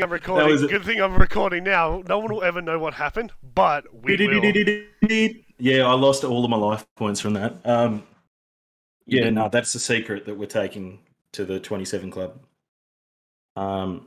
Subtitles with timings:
[0.00, 0.64] I'm recording.
[0.68, 2.04] Good thing I'm recording now.
[2.08, 5.34] No one will ever know what happened, but we will.
[5.58, 7.56] Yeah, I lost all of my life points from that.
[7.64, 8.04] Um,
[9.06, 11.00] yeah, no, that's the secret that we're taking
[11.32, 12.38] to the 27 club.
[13.56, 14.06] Um,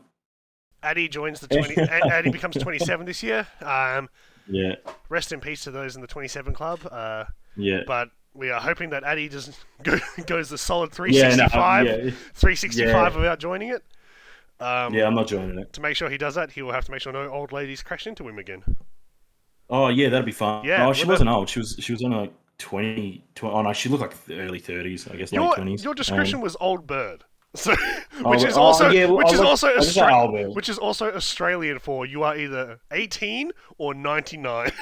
[0.82, 1.74] Addy joins the 20.
[1.82, 3.46] A- Addy becomes 27 this year.
[3.62, 4.08] Um,
[4.48, 4.76] yeah,
[5.10, 6.80] rest in peace to those in the 27 club.
[6.90, 7.26] Uh,
[7.58, 7.82] yeah.
[7.86, 11.92] but we are hoping that Addy doesn't go, goes the solid Yeah, no, 365, yeah,
[12.34, 12.78] 365
[13.14, 13.18] Yeah.
[13.20, 13.84] without joining it.
[14.62, 15.74] Um, yeah, I'm not joining it.
[15.74, 17.82] To make sure he does that, he will have to make sure no old ladies
[17.82, 18.64] crash into him again.
[19.70, 20.66] Oh, yeah, that'd be fun.
[20.66, 21.50] Yeah, oh, she wasn't old.
[21.50, 25.12] She was she was only like 20, 20 Oh no, she looked like early 30s,
[25.12, 25.84] I guess, Your, late 20s.
[25.84, 27.24] your description Um, was old bird.
[27.54, 27.76] So,
[28.24, 30.02] Oh, which is oh, also yeah, well, which I is look- also I just say
[30.02, 34.72] Austra- which is also Australian for you are either 18 or 99.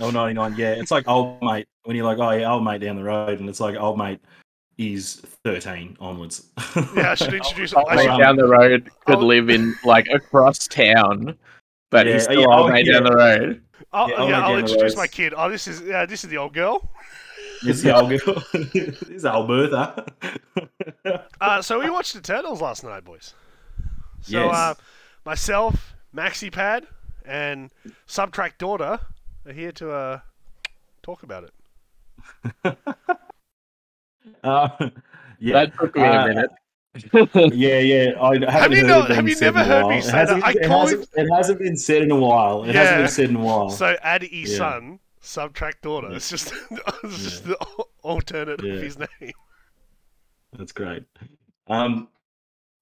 [0.00, 0.74] Oh, 99, yeah.
[0.74, 3.48] It's like old mate when you're like, oh, yeah, old mate down the road, and
[3.48, 4.20] it's like old mate
[4.78, 6.46] is 13 onwards.
[6.96, 7.74] yeah, I should introduce.
[7.74, 11.36] Old I mate down the road could I'll- live in like across town,
[11.90, 12.92] but Yeah, he's still yeah, old mate yeah.
[12.94, 13.62] down the road.
[13.92, 15.34] I'll, Yeah, yeah, I'll introduce my kid.
[15.36, 16.88] Oh, this is yeah, this is the old girl.
[17.64, 18.42] It's the old girl.
[18.54, 20.06] it's old Bertha.
[21.40, 23.32] Uh, so we watched the Eternals last night, boys.
[24.22, 24.54] So Yes.
[24.54, 24.74] uh,
[25.24, 26.86] myself, Maxi Pad,
[27.24, 27.70] and
[28.06, 28.98] Subtract Daughter
[29.46, 30.20] are here to uh,
[31.02, 31.44] talk about
[32.64, 32.76] it.
[34.44, 34.68] uh,
[35.38, 35.52] yeah.
[35.64, 36.50] That took me a Uh, minute.
[37.54, 38.12] yeah, yeah.
[38.20, 40.46] I haven't you heard not- it have you never heard me It say hasn't- that?
[40.48, 42.64] I it hasn't, it hasn't been said in a while.
[42.64, 42.80] It Yeah.
[42.82, 43.70] hasn't been said in a while.
[43.70, 44.56] So Addy's Yeah.
[44.58, 46.10] son, Subtract Daughter.
[46.12, 46.52] It's just
[47.04, 48.74] it's just the al- alternate Yeah.
[48.74, 49.32] of his name.
[50.56, 51.04] That's great.
[51.66, 52.08] Um,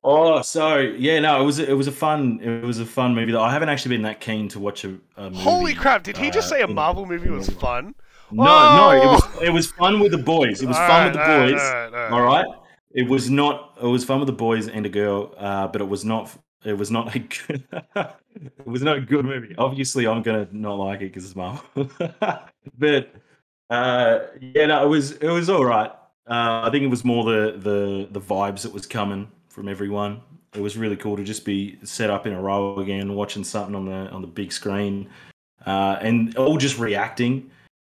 [0.05, 3.33] oh, so yeah, no, it was it was a fun it was a fun movie.
[3.33, 5.37] Though I haven't actually been that keen to watch a, a movie.
[5.43, 6.05] Holy crap!
[6.05, 7.59] Did he just uh, say a Marvel movie was while.
[7.59, 7.95] fun?
[8.33, 9.13] No, no, it Oh!
[9.13, 10.63] was it was fun with the boys.
[10.63, 11.61] It was fun Alright, with the alright, boys.
[11.61, 12.13] alright, alright.
[12.13, 12.47] All right.
[12.93, 13.77] It was not.
[13.83, 16.31] It was fun with the boys and a girl, uh, but it was not.
[16.65, 17.19] It was not a.
[17.47, 19.55] Good, it was not a good movie.
[19.57, 21.63] Obviously, I'm gonna not like it because it's Marvel.
[22.79, 23.15] but
[23.71, 25.13] uh, yeah, no, it was.
[25.13, 25.91] It was all right.
[26.29, 30.21] Uh, I think it was more the the the vibes that was coming from everyone.
[30.55, 33.75] It was really cool to just be set up in a row again, watching something
[33.75, 35.09] on the on the big screen,
[35.67, 37.51] uh, and all just reacting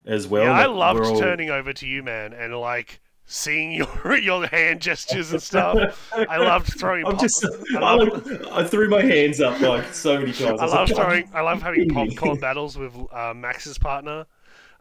[0.07, 0.45] as well.
[0.45, 3.73] yeah, I loved all- turning over to you, man, and like seeing
[4.05, 6.11] your your hand gestures and stuff.
[6.15, 7.05] I loved throwing.
[7.07, 7.45] Pop- just.
[7.77, 10.61] I I, like, I threw my hands up like so many times.
[10.61, 11.31] I was love like, throwing.
[11.35, 14.27] I love having popcorn battles with uh, Max's partner,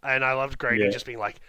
[0.03, 0.90] and I loved Grady Yeah.
[0.90, 1.40] just being like,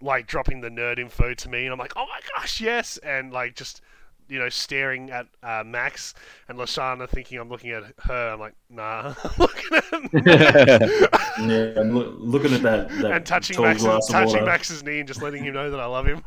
[0.00, 3.32] like dropping the nerd info to me, and I'm like, oh my gosh, yes, and
[3.32, 3.80] like just.
[4.28, 6.14] You know, staring at uh, Max
[6.48, 8.30] and Lashana, thinking I'm looking at her.
[8.32, 11.08] I'm like, nah, looking at Max.
[11.40, 12.88] Yeah, I'm loo- looking at that.
[12.88, 14.44] that and touching Max's, touching.
[14.44, 16.22] Max's knee and just letting him know that I love him.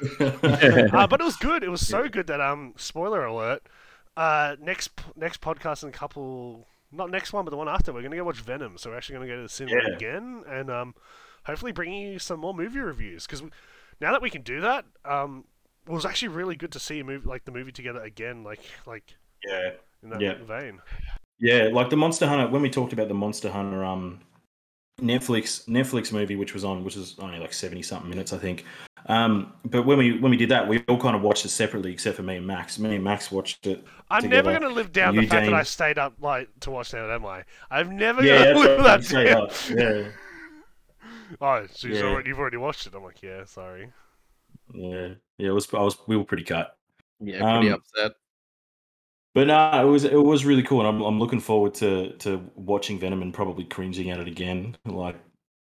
[0.20, 1.62] uh, but it was good.
[1.62, 3.62] It was so good that um, spoiler alert.
[4.16, 8.02] Uh, next next podcast in a couple, not next one, but the one after, we're
[8.02, 8.78] gonna go watch Venom.
[8.78, 9.94] So we're actually gonna go to the cinema Yeah.
[9.96, 10.94] again, and um,
[11.44, 13.26] hopefully bringing you some more movie reviews.
[13.26, 13.42] Because
[14.00, 15.44] now that we can do that, um,
[15.86, 18.60] it was actually really good to see a movie like the movie together again, like
[18.86, 19.70] like yeah,
[20.02, 20.34] in that Yeah.
[20.38, 20.80] vein.
[21.38, 22.48] yeah, like the Monster Hunter.
[22.48, 24.20] When we talked about the Monster Hunter, um,
[25.00, 28.64] Netflix Netflix movie, which was on, which was only like seventy something minutes, I think.
[29.06, 31.92] Um, but when we when we did that, we all kind of watched it separately,
[31.92, 32.78] except for me and Max.
[32.78, 33.84] Me and Max watched it.
[34.10, 36.90] I'm never gonna live down the You, fact that I stayed up late to watch
[36.92, 37.44] that, am I?
[37.70, 39.42] I'm never Yeah, gonna live right, that down.
[39.42, 39.50] up.
[39.68, 40.10] Yeah,
[41.40, 42.02] Oh, so you've Yeah.
[42.02, 42.94] already, you've already watched it.
[42.94, 43.92] I'm like, yeah, sorry.
[44.72, 45.08] Yeah,
[45.38, 45.48] yeah.
[45.48, 45.72] It was.
[45.72, 45.96] I was.
[46.06, 46.76] We were pretty cut.
[47.20, 48.12] Yeah, pretty Um, upset.
[49.34, 52.38] But no, it was it was really cool, and I'm I'm looking forward to to
[52.54, 54.76] watching Venom and probably cringing at it again.
[54.84, 55.16] Like,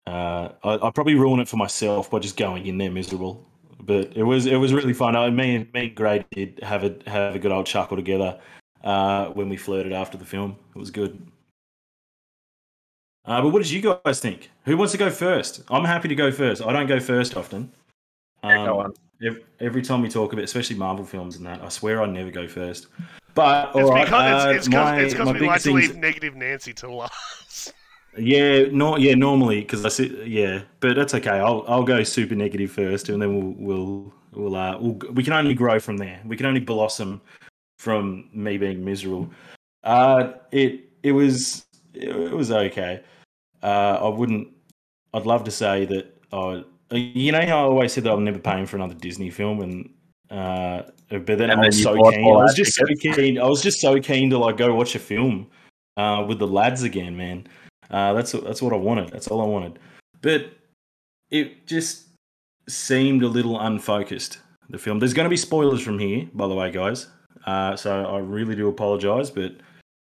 [0.07, 3.47] uh, I I probably ruin it for myself by just going in there miserable.
[3.79, 5.15] But it was it was really fun.
[5.15, 8.39] I me and me and Gray did have a have a good old chuckle together
[8.83, 10.55] uh, when we flirted after the film.
[10.75, 11.21] It was good.
[13.25, 14.49] Uh, but what did you guys think?
[14.65, 15.61] Who wants to go first?
[15.69, 16.63] I'm happy to go first.
[16.63, 17.71] I don't go first often.
[18.43, 18.93] Yeah, go Um, on.
[19.23, 22.31] Every, every time we talk about, especially Marvel films and that, I swear I never
[22.31, 22.87] go first.
[23.35, 25.47] But It's all right, because uh, it's, it's because my- it's 'cause my we like
[25.49, 27.73] biggest to things- leave negative Nancy to last.
[28.17, 31.29] Yeah, no, yeah, normally because I sit, yeah, but that's okay.
[31.29, 35.31] I'll I'll go super negative first, and then we'll we'll we'll uh we'll, we can
[35.31, 36.19] only grow from there.
[36.25, 37.21] We can only blossom
[37.79, 39.29] from me being miserable.
[39.85, 41.63] Uh, it it was
[41.93, 43.01] it was okay.
[43.63, 44.49] Uh, I wouldn't.
[45.13, 46.13] I'd love to say that.
[46.33, 49.61] I, you know how I always said that I'm never paying for another Disney film,
[49.61, 49.89] and
[50.29, 52.25] uh, but then And I was you so keen.
[52.25, 53.39] I was just so keen.
[53.39, 55.47] I was just so keen to like go watch a film
[55.97, 57.47] uh, with the lads again, man.
[57.89, 59.09] Uh, that's that's what I wanted.
[59.09, 59.79] That's all I wanted.
[60.21, 60.53] But
[61.29, 62.07] it just
[62.69, 64.39] seemed a little unfocused.
[64.69, 64.99] The film.
[64.99, 67.07] There's going to be spoilers from here, by the way, guys.
[67.45, 69.53] Uh, so I really do apologise, but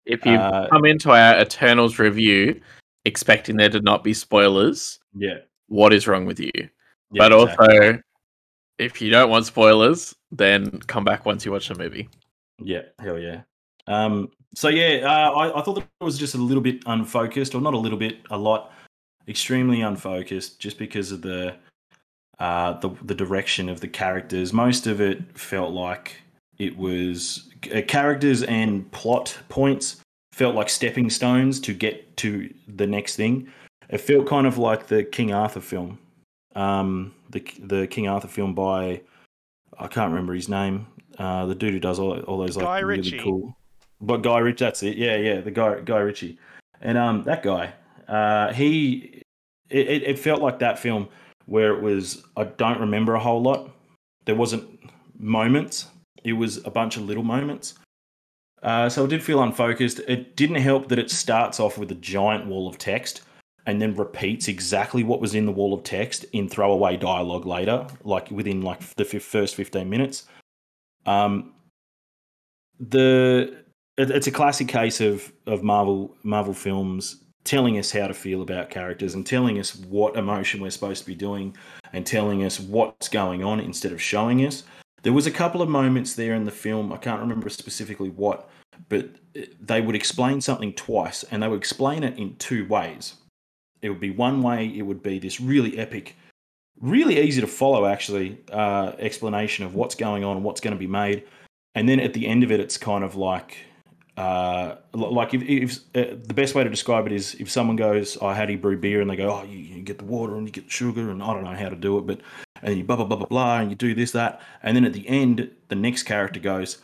[0.06, 2.61] If you Uh, come into our Eternals review
[3.05, 5.38] expecting there to not be spoilers, yeah.
[5.69, 6.50] What is wrong with you?
[6.55, 6.69] yeah
[7.11, 7.78] but exactly.
[7.78, 7.99] also,
[8.78, 12.08] if you don't want spoilers, then come back once you watch the movie.
[12.58, 13.43] Yeah, hell yeah.
[13.87, 17.55] Um, so yeah, uh, I, I thought that it was just a little bit unfocused,
[17.55, 18.72] or not a little bit, a lot,
[19.28, 21.55] extremely unfocused, just because of the
[22.38, 24.52] uh, the the direction of the characters.
[24.52, 26.17] Most of it felt like
[26.58, 30.00] it was uh, characters and plot points
[30.32, 33.49] felt like stepping stones to get to the next thing.
[33.94, 36.00] It felt kind of like the King Arthur film,
[36.56, 39.00] um, the the King Arthur film by
[39.79, 40.88] I can't remember his name.
[41.17, 43.20] Uh, the dude who does all, all those like Guy really Ritchie.
[43.20, 43.56] cool.
[44.00, 44.96] But Guy Ritchie, that's it.
[44.96, 46.38] Yeah, yeah, the guy Guy Ritchie,
[46.81, 47.73] and um, that guy,
[48.08, 49.23] uh, he,
[49.70, 51.06] it, it, it felt like that film
[51.46, 52.25] where it was.
[52.37, 53.70] I don't remember a whole lot.
[54.25, 54.69] There wasn't
[55.20, 55.87] moments.
[56.25, 57.75] It was a bunch of little moments.
[58.61, 60.00] Uh, so it did feel unfocused.
[60.08, 63.20] It didn't help that it starts off with a giant wall of text
[63.66, 67.87] and then repeats exactly what was in the wall of text in throwaway dialogue later,
[68.02, 70.26] like within like the fif- first fifteen minutes.
[71.06, 71.55] Um,
[72.78, 73.64] the
[73.96, 78.40] it, it's a classic case of of Marvel Marvel films telling us how to feel
[78.40, 81.55] about characters and telling us what emotion we're supposed to be doing
[81.93, 84.62] and telling us what's going on instead of showing us.
[85.02, 86.90] There was a couple of moments there in the film.
[86.90, 88.49] I can't remember specifically what,
[88.88, 89.10] but
[89.60, 93.17] they would explain something twice, and they would explain it in two ways.
[93.84, 94.72] It would be one way.
[94.75, 96.16] It would be this really epic,
[96.81, 100.86] really easy to follow, actually, uh, explanation of what's going on what's going to be
[100.86, 101.25] made.
[101.75, 103.58] And then at the end of it, it's kind of like,
[104.16, 108.16] uh, like if, if uh, the best way to describe it is if someone goes,
[108.22, 110.34] "Oh, how do you brew beer?" and they go, "Oh, you, you get the water
[110.38, 112.20] and you get the sugar and I don't know how to do it, but
[112.62, 114.94] and you blah blah blah blah blah and you do this that," and then at
[114.94, 116.78] the end, the next character goes,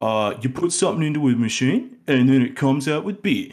[0.00, 3.50] uh, "You put something into a machine and then it comes out with beer,"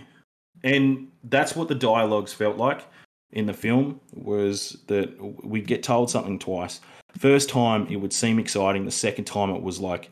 [0.64, 2.82] and that's what the dialogues felt like
[3.32, 6.80] in the film was that we'd get told something twice.
[7.18, 8.86] First time it would seem exciting.
[8.86, 10.10] The second time it was like,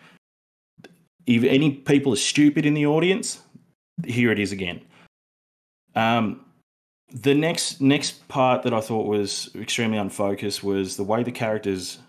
[1.26, 3.42] if any people are stupid in the audience,
[4.06, 4.82] here it is again.
[5.96, 6.46] Um,
[7.14, 12.00] the next next part that I thought was extremely unfocused was the way the characters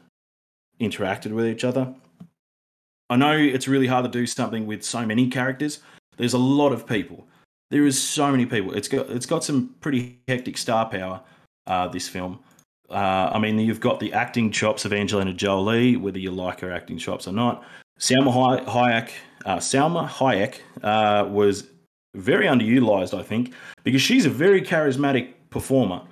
[0.80, 1.94] interacted with each other.
[3.10, 5.80] I know it's really hard to do something with so many characters.
[6.16, 7.26] There's a lot of people.
[7.74, 8.72] There is so many people.
[8.72, 11.20] It's got it's got some pretty hectic star power.
[11.66, 12.38] Uh, this film.
[12.88, 16.70] Uh, I mean, you've got the acting chops of Angelina Jolie, whether you like her
[16.70, 17.64] acting chops or not.
[17.98, 19.10] Salma Hayek,
[19.44, 21.66] uh, Salma Hayek uh, was
[22.14, 26.02] very underutilized, I think, because she's a very charismatic performer,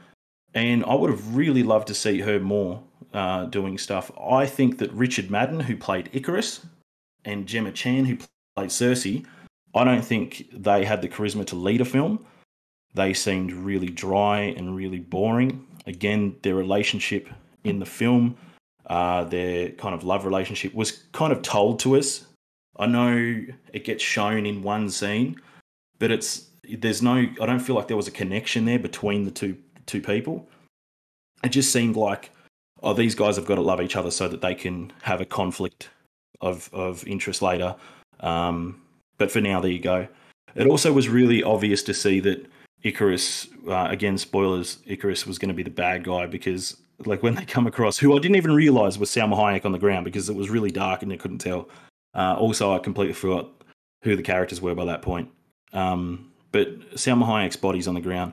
[0.55, 2.83] and I would have really loved to see her more
[3.13, 4.11] uh, doing stuff.
[4.21, 6.65] I think that Richard Madden, who played Ikaris,
[7.25, 8.17] and Gemma Chan, who
[8.57, 9.25] played Sersi,
[9.75, 12.25] I don't think they had the charisma to lead a film.
[12.95, 15.67] They seemed really dry and really boring.
[15.87, 17.29] Again, their relationship
[17.65, 18.37] in the film,
[18.87, 22.27] uh, their kind of love relationship, was kind of told to us.
[22.79, 25.41] I know it gets shown in one scene,
[25.99, 27.27] but it's there's no.
[27.41, 30.49] I don't feel like there was a connection there between the two two people.
[31.43, 32.31] It just seemed like,
[32.83, 35.27] oh, these guys have got to love each other so that they can have a
[35.27, 35.89] conflict
[36.41, 37.75] of of interest later.
[38.21, 38.83] Um,
[39.19, 40.09] but for now, there you go.
[40.55, 42.47] It also was really obvious to see that
[42.85, 46.77] Ikaris, uh, again, spoilers, Ikaris was going to be the bad guy because,
[47.07, 49.79] like, when they come across, who I didn't even realize was Salma Hayek on the
[49.79, 51.69] ground because it was really dark and I couldn't tell.
[52.15, 53.49] Uh, also, I completely forgot
[54.03, 55.31] who the characters were by that point.
[55.73, 58.33] Um, but Salma Hayek's body's on the ground.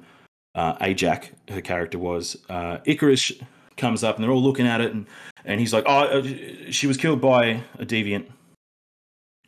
[0.56, 2.38] Uh, Ajak, her character was.
[2.50, 3.32] Uh, Icarus
[3.78, 5.08] comes up and they're all looking at it and,
[5.46, 6.24] and he's like, oh, uh,
[6.70, 8.28] she was killed by a deviant.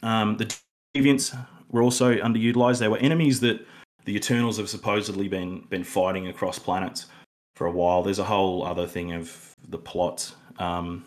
[0.04, 0.56] Um, the
[0.96, 1.38] deviants
[1.70, 2.80] were also underutilized.
[2.80, 3.66] They were enemies that
[4.06, 7.08] the Eternals have supposedly been been fighting across planets
[7.56, 8.04] for a while.
[8.04, 11.06] There's a whole other thing of the plot, um,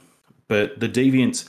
[0.48, 1.48] but the deviants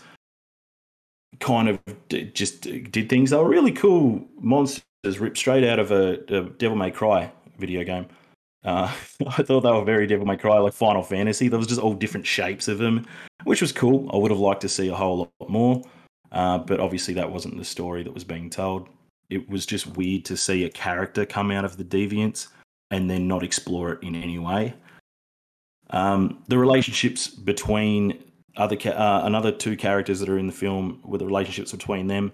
[1.40, 3.30] kind of d- just did things.
[3.30, 7.84] They were really cool monsters, ripped straight out of a, a Devil May Cry video
[7.84, 8.08] game.
[8.64, 8.92] Uh,
[9.28, 11.48] I thought they were very Devil May Cry, like Final Fantasy.
[11.48, 13.06] There was just all different shapes of them,
[13.44, 14.10] which was cool.
[14.14, 15.84] I would have liked to see a whole lot more,
[16.36, 18.88] uh, but obviously that wasn't the story that was being told.
[19.30, 22.50] It was just weird to see a character come out of the deviants
[22.92, 24.76] and then not explore it in any way.
[25.90, 28.22] Um, the relationships between
[28.58, 32.08] other ca- uh, another two characters that are in the film, with the relationships between
[32.08, 32.32] them,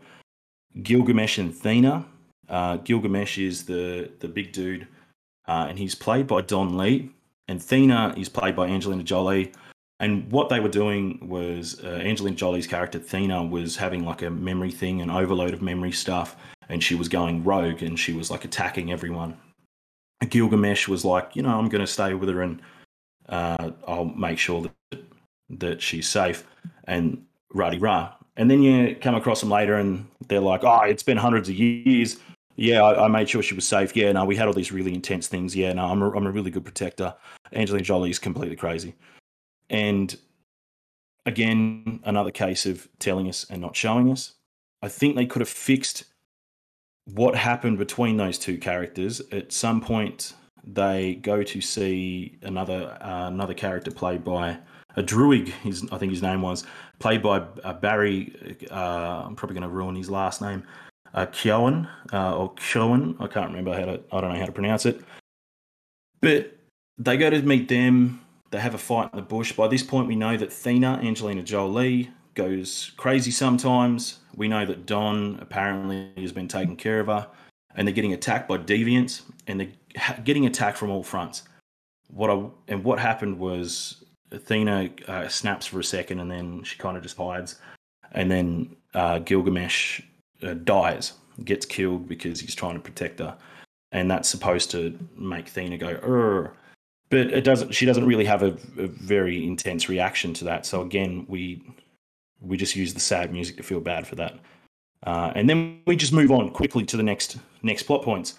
[0.81, 2.05] Gilgamesh and Thena.
[2.49, 4.87] Uh, Gilgamesh is the the big dude,
[5.47, 7.11] uh, and he's played by Don Lee,
[7.47, 9.51] and Thena is played by Angelina Jolie.
[10.01, 14.31] And what they were doing was uh, Angelina Jolie's character Thena was having like a
[14.31, 16.35] memory thing, an overload of memory stuff,
[16.69, 19.37] and she was going rogue and she was like attacking everyone.
[20.27, 22.61] Gilgamesh was like, you know, I'm going to stay with her and
[23.29, 25.03] uh, I'll make sure that
[25.49, 26.47] that she's safe
[26.85, 28.13] and rah rah.
[28.37, 31.55] And then you come across them later and they're like, oh, it's been hundreds of
[31.55, 32.17] years.
[32.55, 33.95] Yeah, I, I, made sure she was safe.
[33.95, 35.55] Yeah, no, we had all these really intense things.
[35.55, 37.13] Yeah, no, I'm a, I'm a really good protector.
[37.53, 38.95] Angelina Jolie is completely crazy.
[39.71, 40.15] And
[41.25, 44.33] again, another case of telling us and not showing us.
[44.83, 46.03] I think they could have fixed
[47.05, 49.21] what happened between those two characters.
[49.31, 54.57] At some point, they go to see another uh, another character played by
[54.95, 55.47] a druid.
[55.49, 56.65] His, I think his name was
[56.99, 58.35] played by uh, Barry.
[58.69, 60.63] Uh, I'm probably going to ruin his last name.
[61.13, 63.15] Uh, Keoghan uh, or Keoghan.
[63.19, 64.01] I can't remember how to.
[64.11, 65.01] I don't know how to pronounce it.
[66.19, 66.57] But
[66.97, 68.21] they go to meet them.
[68.51, 69.53] They have a fight in the bush.
[69.53, 74.19] By this point, we know that Thena, Angelina Jolie, goes crazy sometimes.
[74.35, 77.27] We know that Don apparently has been taking care of her,
[77.75, 79.71] and they're getting attacked by deviants, and they're
[80.23, 81.43] getting attacked from all fronts.
[82.09, 86.77] What I, and what happened was Athena uh, snaps for a second, and then she
[86.77, 87.55] kind of just hides,
[88.11, 90.01] and then uh, Gilgamesh
[90.43, 91.13] uh, dies,
[91.45, 93.37] gets killed because he's trying to protect her,
[93.93, 96.51] and that's supposed to make Thena go, Urgh
[97.11, 97.73] but it doesn't.
[97.73, 100.65] She doesn't really have a, a, very intense reaction to that.
[100.65, 101.61] So again, we
[102.39, 104.39] we just use the sad music to feel bad for that,
[105.05, 108.35] uh, and then we just move on quickly to the next next plot points.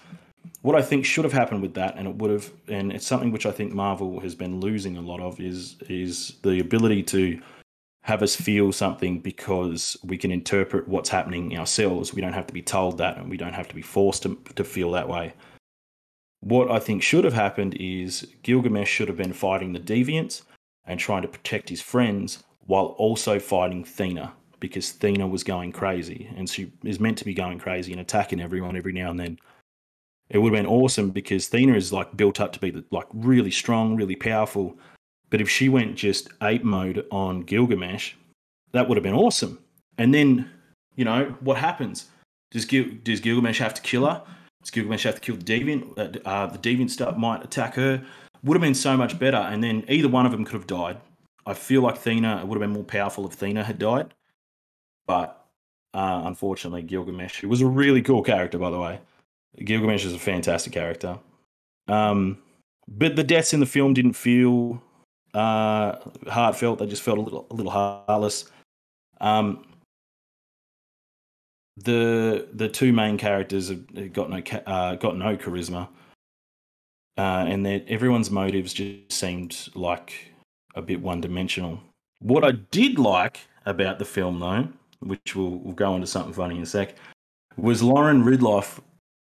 [0.61, 3.31] What I think should have happened with that, and it would have, and it's something
[3.31, 7.39] which I think Marvel has been losing a lot of, is is the ability to
[8.01, 12.13] have us feel something because we can interpret what's happening ourselves.
[12.13, 14.35] We don't have to be told that, and we don't have to be forced to
[14.55, 15.33] to feel that way.
[16.43, 20.41] What I think should have happened is Gilgamesh should have been fighting the deviants
[20.85, 26.29] and trying to protect his friends while also fighting Thena because Thena was going crazy
[26.35, 29.39] and she is meant to be going crazy and attacking everyone every now and then.
[30.29, 33.51] It would have been awesome because Thena is like built up to be like really
[33.51, 34.77] strong, really powerful.
[35.29, 38.15] But if she went just ape mode on Gilgamesh,
[38.73, 39.59] that would have been awesome.
[39.97, 40.49] And then,
[40.97, 42.09] you know, what happens?
[42.51, 44.23] Does, Gil- does Gilgamesh have to kill her?
[44.71, 45.97] Gilgamesh have to kill the deviant.
[45.97, 48.03] Uh, uh, the deviant stuff might attack her.
[48.43, 49.37] Would have been so much better.
[49.37, 50.97] And then either one of them could have died.
[51.45, 54.13] I feel like Thena would have been more powerful if Thena had died.
[55.05, 55.45] But
[55.93, 58.99] uh, unfortunately, Gilgamesh, who was a really cool character, by the way.
[59.63, 61.19] Gilgamesh is a fantastic character.
[61.87, 62.39] Um,
[62.87, 64.81] but the deaths in the film didn't feel
[65.33, 66.79] uh, heartfelt.
[66.79, 68.45] They just felt a little, a little heartless.
[69.21, 69.65] Um,
[71.77, 75.87] the the two main characters have got no uh, got no charisma,
[77.17, 80.33] uh, and that everyone's motives just seemed like
[80.75, 81.79] a bit one dimensional.
[82.19, 84.67] What I did like about the film, though,
[84.99, 86.95] which we'll, we'll go into something funny in a sec,
[87.57, 88.79] was Lauren Ridloff,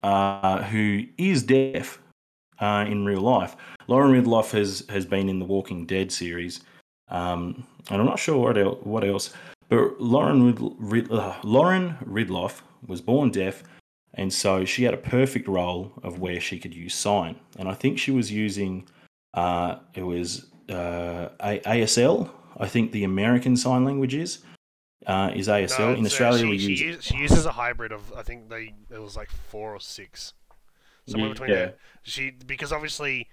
[0.03, 1.99] uh, who is deaf
[2.59, 3.55] uh, in real life.
[3.87, 6.61] Lauren Ridloff has has been in the Walking Dead series,
[7.09, 9.33] um, and I'm not sure what else, what else
[9.69, 13.63] but Lauren, Rid- uh, Lauren Ridloff was born deaf,
[14.13, 17.35] and so she had a perfect role of where she could use sign.
[17.57, 18.87] And I think she was using
[19.33, 22.29] uh, it was uh, ASL.
[22.59, 24.39] I think the American Sign Language is
[25.05, 25.79] uh, is ASL.
[25.79, 28.99] No, In Australia, she, we use she uses a hybrid of I think they it
[28.99, 30.33] was like four or six
[31.07, 31.33] somewhere Yeah.
[31.33, 31.73] between there.
[32.03, 33.27] She because obviously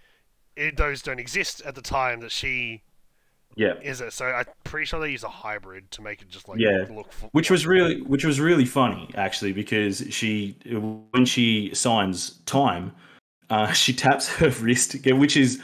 [0.56, 2.82] it, those don't exist at the time that she
[3.56, 3.74] yeah.
[3.82, 4.12] is it.
[4.12, 6.84] So I'm pretty sure they use a hybrid to make it just like Yeah.
[6.90, 7.08] look.
[7.08, 10.56] f- which was really which was really funny actually because she
[11.12, 12.92] when she signs time
[13.50, 15.60] uh, she taps her wrist which is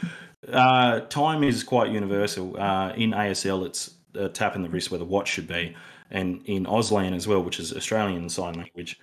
[0.51, 5.05] uh, time is quite universal uh, in asl it's uh, tapping the wrist where the
[5.05, 5.75] watch should be
[6.09, 8.99] and in auslan as well which is australian sign language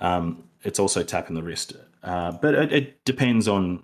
[0.00, 3.82] um, it's also tapping the wrist uh, but it, it depends on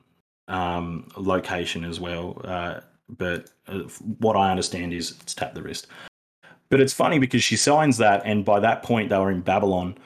[0.49, 3.81] um, location as well uh, but uh,
[4.19, 5.87] what i understand is it's tap the wrist.
[6.71, 9.97] But it's funny because she signs that, and by that point, they were in Babylon,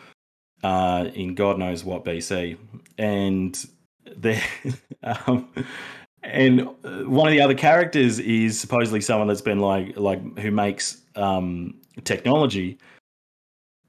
[0.63, 2.57] uh, in God knows what BC,
[2.99, 3.67] and
[4.17, 4.41] they,
[5.03, 5.49] um,
[6.23, 10.53] and uh, one of the other characters is supposedly someone that's been like like who
[10.53, 12.79] makes um, technology,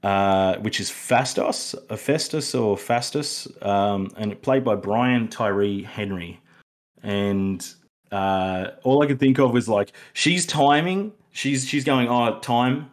[0.02, 6.40] uh, which is Phastos, Festus or Fastus, um, and played by Brian Tyree Henry,
[7.04, 7.72] and
[8.12, 11.12] uh, all I could think of was like she's timing.
[11.32, 12.90] She's she's going oh time,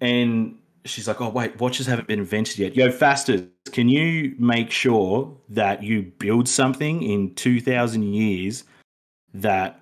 [0.00, 2.76] and she's like oh wait watches haven't been invented yet.
[2.76, 8.64] Yo Fastus, can you make sure that you build something in two thousand years
[9.32, 9.80] that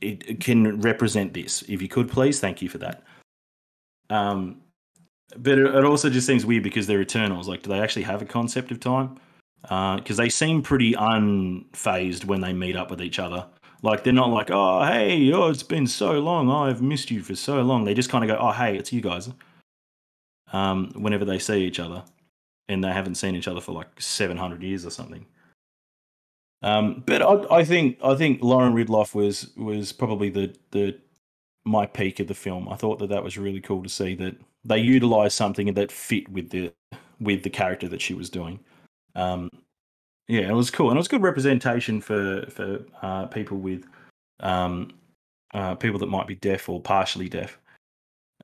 [0.00, 1.62] it can represent this?
[1.68, 3.02] If you could please, thank you for that.
[4.10, 4.60] Um,
[5.36, 7.48] but it, it also just seems weird because they're Eternals.
[7.48, 9.18] Like, do they actually have a concept of time?
[9.62, 13.46] Because they seem pretty unfazed when they meet up with each other.
[13.84, 16.50] Like, they're not like, oh, hey, oh, it's been so long.
[16.50, 17.84] I've missed you for so long.
[17.84, 19.28] They just kind of go, oh, hey, it's you guys.
[20.54, 22.02] Um, whenever they see each other,
[22.68, 25.26] and they haven't seen each other for like seven hundred years or something.
[26.62, 30.98] Um, but I, I think I think Lauren Ridloff was was probably the the
[31.64, 32.68] my peak of the film.
[32.68, 36.28] I thought that that was really cool to see that they utilized something that fit
[36.30, 36.72] with the
[37.20, 38.60] with the character that she was doing.
[39.14, 39.50] Um,
[40.28, 43.84] yeah, it was cool, and it was good representation for for uh, people with
[44.40, 44.90] um,
[45.52, 47.58] uh, people that might be deaf or partially deaf.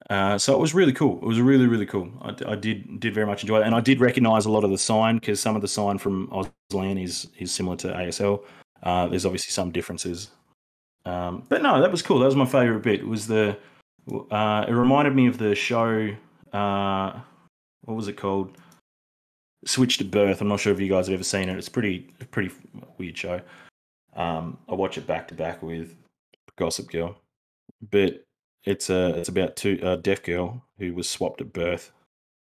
[0.09, 1.19] Uh, so it was really cool.
[1.19, 2.11] It was really really cool.
[2.23, 4.71] I, I did did very much enjoy it, and I did recognize a lot of
[4.71, 8.45] the sign because some of the sign from Auslan is is similar to ASL.
[8.83, 10.31] Uh, there's obviously some differences,
[11.05, 12.19] um, but no, that was cool.
[12.19, 13.07] That was my favorite bit.
[13.07, 13.57] Was the
[14.31, 16.15] uh, it reminded me of the show.
[16.53, 17.21] Uh,
[17.85, 18.57] what was it called?
[19.67, 20.41] Switched at Birth.
[20.41, 21.57] I'm not sure if you guys have ever seen it.
[21.57, 22.01] It's pretty
[22.31, 22.55] pretty
[22.99, 23.41] weird show.
[24.15, 25.95] Um, I watch it back to back with
[26.57, 27.17] Gossip Girl,
[27.91, 28.25] but
[28.65, 31.93] it's a it's about two a deaf girl who was swapped at birth.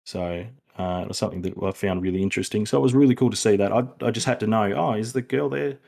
[0.06, 0.46] So
[0.78, 2.66] uh, it was something that I found really interesting.
[2.66, 3.72] So it was really cool to see that.
[3.72, 4.72] I I just had to know.
[4.74, 5.78] Oh, is the girl there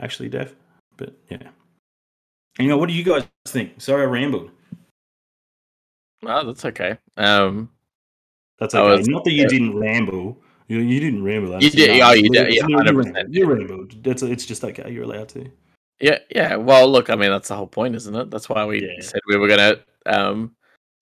[0.00, 0.54] actually deaf?
[0.96, 1.48] But yeah.
[2.58, 3.80] You know, what do you guys think?
[3.80, 4.50] Sorry, I rambled.
[6.24, 6.98] Oh, that's okay.
[7.16, 7.70] Um,
[8.58, 8.98] That's okay.
[8.98, 10.36] was- Not that you didn't ramble.
[10.68, 11.60] You, you didn't ramble.
[11.60, 13.26] You did- oh, you did, yeah, you, 100%.
[13.28, 14.02] You rambled.
[14.02, 14.90] That's it's just okay.
[14.90, 15.50] You're allowed to.
[16.00, 16.56] yeah, yeah.
[16.56, 18.30] Well, look, I mean, that's the whole point, isn't it?
[18.30, 19.02] That's why we Yeah.
[19.02, 19.76] said we were gonna,
[20.06, 20.54] um,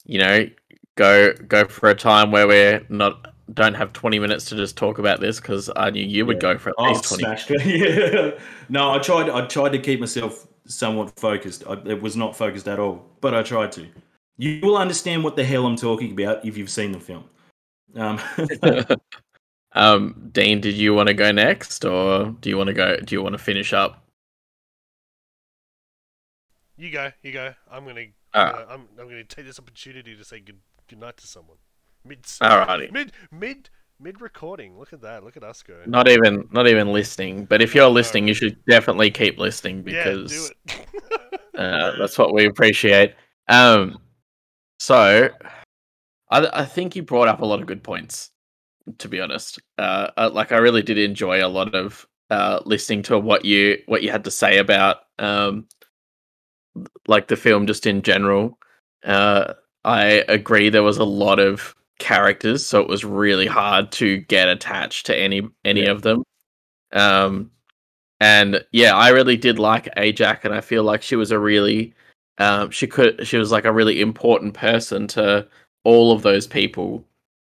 [0.05, 0.49] you know,
[0.97, 4.99] go go for a time where we're not don't have twenty minutes to just talk
[4.99, 6.53] about this because I knew you would Yeah.
[6.55, 7.25] go for at Oh, least twenty.
[7.25, 7.65] smashed it.
[8.35, 8.41] yeah.
[8.69, 9.29] No, I tried.
[9.29, 11.65] I tried to keep myself somewhat focused.
[11.69, 13.87] I, it was not focused at all, but I tried to.
[14.39, 17.25] You will understand what the hell I'm talking about if you've seen the film.
[17.97, 18.19] Um,
[19.73, 22.97] um, Dean, did you want to go next, or do you want to go?
[22.97, 24.05] Do you want to finish up?
[26.77, 27.55] You go, you go.
[27.71, 31.27] I'm gonna, uh, I'm, I'm gonna take this opportunity to say good, good night to
[31.27, 31.59] someone.
[32.05, 32.91] Mid, Alrighty.
[32.91, 33.69] mid, mid,
[34.01, 34.79] mid recording.
[34.79, 35.23] Look at that.
[35.23, 35.75] Look at us go.
[35.87, 37.45] Not even, not even listening.
[37.45, 37.91] But if you're no.
[37.91, 40.87] listening, you should definitely keep listening yeah, because do it.
[41.55, 43.15] Uh, that's what we appreciate.
[43.49, 43.99] Um,
[44.79, 45.29] so
[46.31, 48.31] I, I think you brought up a lot of good points.
[48.99, 53.19] To be honest, uh, like I really did enjoy a lot of uh, listening to
[53.19, 55.67] what you what you had to say about um,
[57.07, 58.59] like the film just in general.
[59.05, 64.19] Uh, I agree there was a lot of characters, so it was really hard to
[64.19, 65.91] get attached to any any Yeah.
[65.91, 66.23] of them.
[66.93, 67.51] Um,
[68.21, 71.95] and yeah, I really did like Ajax, and I feel like she was a really
[72.39, 75.47] um, she could she was like a really important person to
[75.85, 77.05] all of those people.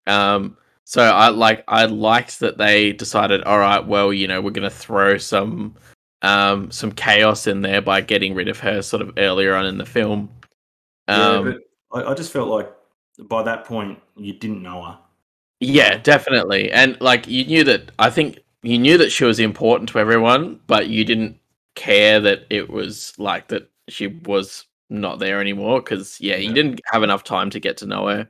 [0.06, 4.50] Um, so I like I liked that they decided, all right, well, you know, we're
[4.50, 5.74] gonna throw some
[6.22, 9.78] um some chaos in there by getting rid of her sort of earlier on in
[9.78, 10.30] the film.
[11.08, 11.52] Um, yeah,
[11.92, 12.72] but I, I just felt like
[13.28, 14.98] by that point you didn't know her.
[15.60, 16.70] Yeah, definitely.
[16.70, 20.60] And like you knew that I think you knew that she was important to everyone,
[20.66, 21.38] but you didn't
[21.74, 26.54] care that it was like that she was not there anymore because yeah, you Yeah.
[26.54, 28.28] didn't have enough time to get to know her.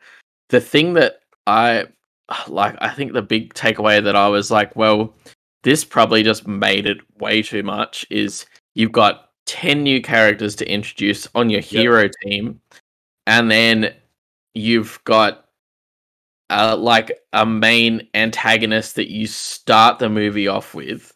[0.48, 1.86] The thing that I
[2.48, 5.14] like I think the big takeaway that I was like, well,
[5.62, 10.70] this probably just made it way too much is you've got 10 new characters to
[10.70, 12.60] introduce on your hero team
[13.26, 13.94] and then
[14.54, 15.46] you've got
[16.50, 21.12] uh, like a main antagonist that you start the movie off with,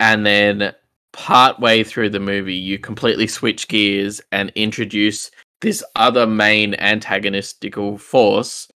[0.00, 0.72] and then
[1.12, 7.98] part way through the movie, you completely switch gears and introduce this other main antagonistical
[7.98, 8.68] force,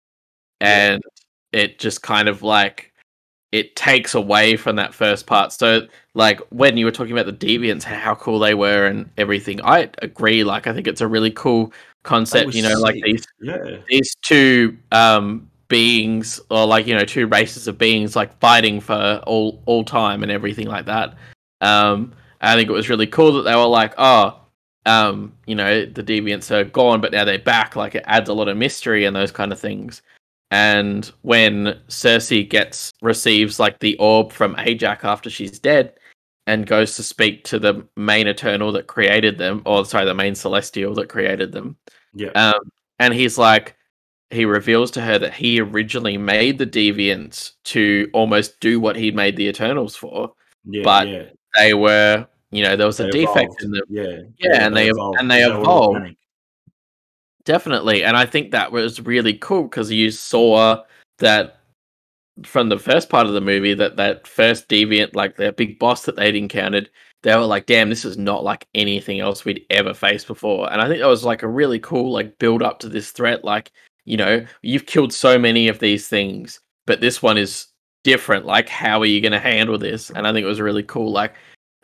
[0.61, 1.01] and
[1.55, 2.91] it just kind of like
[3.51, 5.53] it takes away from that first part.
[5.53, 9.61] So, like when you were talking about the deviants, how cool they were and everything,
[9.61, 10.43] I agree.
[10.43, 11.71] Like, I think it's a really cool
[12.03, 12.53] concept.
[12.53, 17.67] You know, like these Yeah, these two um beings or like you know two races
[17.67, 21.15] of beings like fighting for all all time and everything like that
[21.61, 24.39] um i think it was really cool that they were like oh
[24.85, 28.33] um you know the deviants are gone but now they're back like it adds a
[28.33, 30.03] lot of mystery and those kind of things
[30.51, 35.93] and when sersi gets receives like the orb from ajax after she's dead
[36.47, 40.35] and goes to speak to the main eternal that created them or sorry the main
[40.35, 41.75] celestial that created them
[42.13, 42.59] yeah, um,
[42.99, 43.75] and he's like,
[44.29, 49.11] he reveals to her that he originally made the deviants to almost do what he
[49.11, 50.31] made the Eternals for.
[50.63, 51.23] yeah, but yeah.
[51.57, 53.81] They were, you know, there was a They defect in them.
[53.89, 55.95] Yeah, Yeah, and they- and they were evolved.
[55.97, 56.17] organic.
[57.45, 60.83] Definitely, and I think that was really cool because you saw
[61.19, 61.59] that
[62.45, 66.05] from the first part of the movie that that first deviant, like the big boss
[66.05, 66.89] that they'd encountered,
[67.23, 70.81] they were like, "Damn, this is not like anything else we'd ever faced before." And
[70.81, 73.43] I think that was like a really cool like build up to this threat.
[73.45, 73.71] Like,
[74.05, 77.67] you know, you've killed so many of these things, but this one is
[78.03, 78.45] different.
[78.45, 80.09] Like, how are you going to handle this?
[80.11, 81.11] And I think it was really cool.
[81.11, 81.35] Like,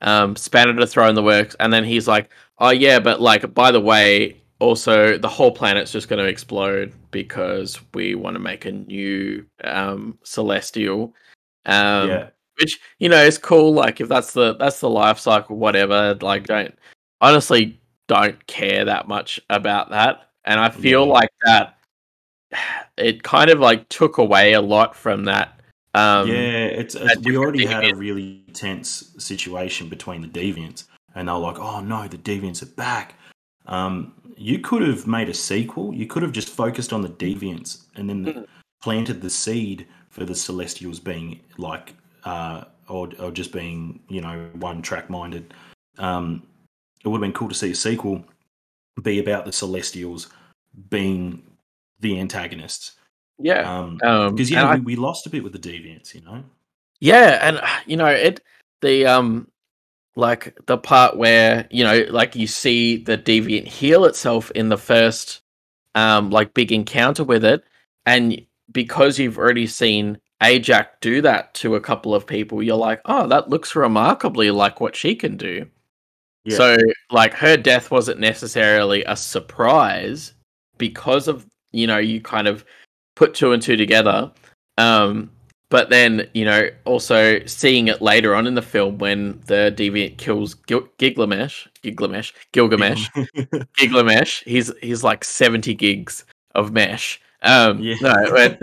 [0.02, 3.54] um, Spanner to throw in the works, and then he's like, "Oh yeah, but like
[3.54, 8.40] by the way, also the whole planet's just going to explode because we want to
[8.40, 11.14] make a new um, celestial."
[11.66, 13.74] Um, yeah, which you know is cool.
[13.74, 16.18] Like if that's the that's the life cycle, whatever.
[16.22, 16.78] Like don't
[17.20, 21.14] honestly don't care that much about that, and I feel Yeah.
[21.14, 21.78] like that
[22.98, 25.60] it kind of like took away a lot from that.
[25.94, 26.66] Um, yeah.
[26.66, 31.40] It's, it's we already had a really tense situation between the deviants, and they were
[31.40, 33.16] like, "Oh no, the deviants are back."
[33.66, 35.94] Um, you could have made a sequel.
[35.94, 38.46] You could have just focused on the deviants and then Mhm.
[38.82, 44.50] planted the seed for the Celestials being like, uh, or or just being you know
[44.54, 45.54] one track minded.
[45.98, 46.44] Um,
[47.04, 48.26] it would have been cool to see a sequel
[49.04, 50.30] be about the Celestials
[50.90, 51.44] being
[52.00, 52.94] the antagonists.
[53.40, 56.14] yeah, Um, um, because and yeah, I- we, we lost a bit with the deviants,
[56.14, 56.44] you know.
[57.00, 58.42] Yeah, and you know it
[58.82, 59.48] the um
[60.16, 64.78] like the part where you know like you see the deviant heal itself in the
[64.78, 65.42] first
[65.96, 67.64] um like big encounter with it,
[68.06, 73.02] and because you've already seen Ajax do that to a couple of people, you're like,
[73.06, 75.68] oh, that looks remarkably like what she can do.
[76.46, 76.58] Yeah.
[76.58, 76.78] So
[77.12, 80.34] like her death wasn't necessarily a surprise
[80.78, 82.66] because of you know you kind of
[83.16, 84.32] put two and two together.
[84.78, 85.32] Um,
[85.72, 90.18] but then you know also seeing it later on in the film when the deviant
[90.18, 93.10] kills Gil- Gilgamesh, Gilgamesh, Gilgamesh,
[93.78, 94.44] Gilgamesh.
[94.44, 97.20] He's he's like seventy gigs of mesh.
[97.42, 97.96] Um, yeah.
[98.02, 98.60] no, when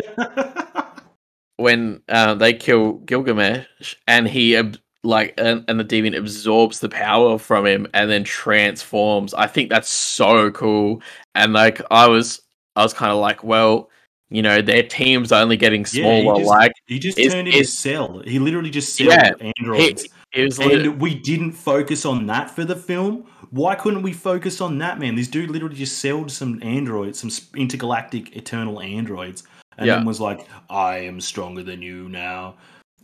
[1.57, 6.89] when uh, they kill Gilgamesh and he ab- like and, and the deviant absorbs the
[6.91, 9.33] power from him and then transforms.
[9.33, 11.03] I think that's so cool.
[11.35, 12.43] And like I was
[12.77, 13.89] I was kind of like, well,
[14.31, 16.41] you know, their team's only getting Yeah, he smaller.
[16.41, 18.23] just- like he just is- turned into is- Cell.
[18.27, 20.07] He literally just celled Yeah, androids.
[20.33, 23.25] it was lit- and we didn't focus on that for the film.
[23.51, 25.15] Why couldn't we focus on that, man?
[25.15, 29.45] This dude literally just sold some androids, some intergalactic eternal androids,
[29.79, 29.97] and Yeah.
[29.97, 32.57] then was like, "I am stronger than you now,"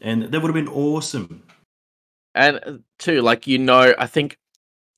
[0.03, 1.43] and that would have been awesome.
[2.37, 4.37] and uh, too like you know i think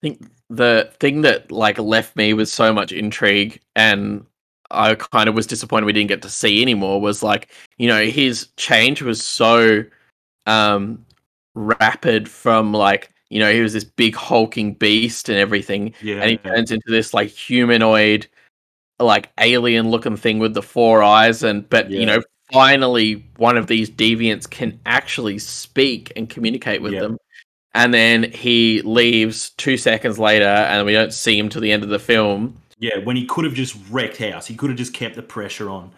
[0.02, 4.24] I think the thing that like left me with so much intrigue and
[4.70, 8.04] i kind of was disappointed we didn't get to see anymore was like you know
[8.04, 9.84] his change was so
[10.46, 11.04] um
[11.54, 16.30] rapid from like you know he was this big hulking beast and everything Yeah, and
[16.30, 18.26] he turns into this like humanoid
[18.98, 23.66] like alien looking thing with the four eyes and but you know finally one of
[23.66, 27.00] these deviants can actually speak and communicate with Yeah.
[27.00, 27.18] them.
[27.74, 31.82] And then he leaves two seconds later and we don't see him till the end
[31.82, 32.98] of the film yeah.
[33.04, 35.92] When he could have just wrecked house, he could have just kept the pressure on.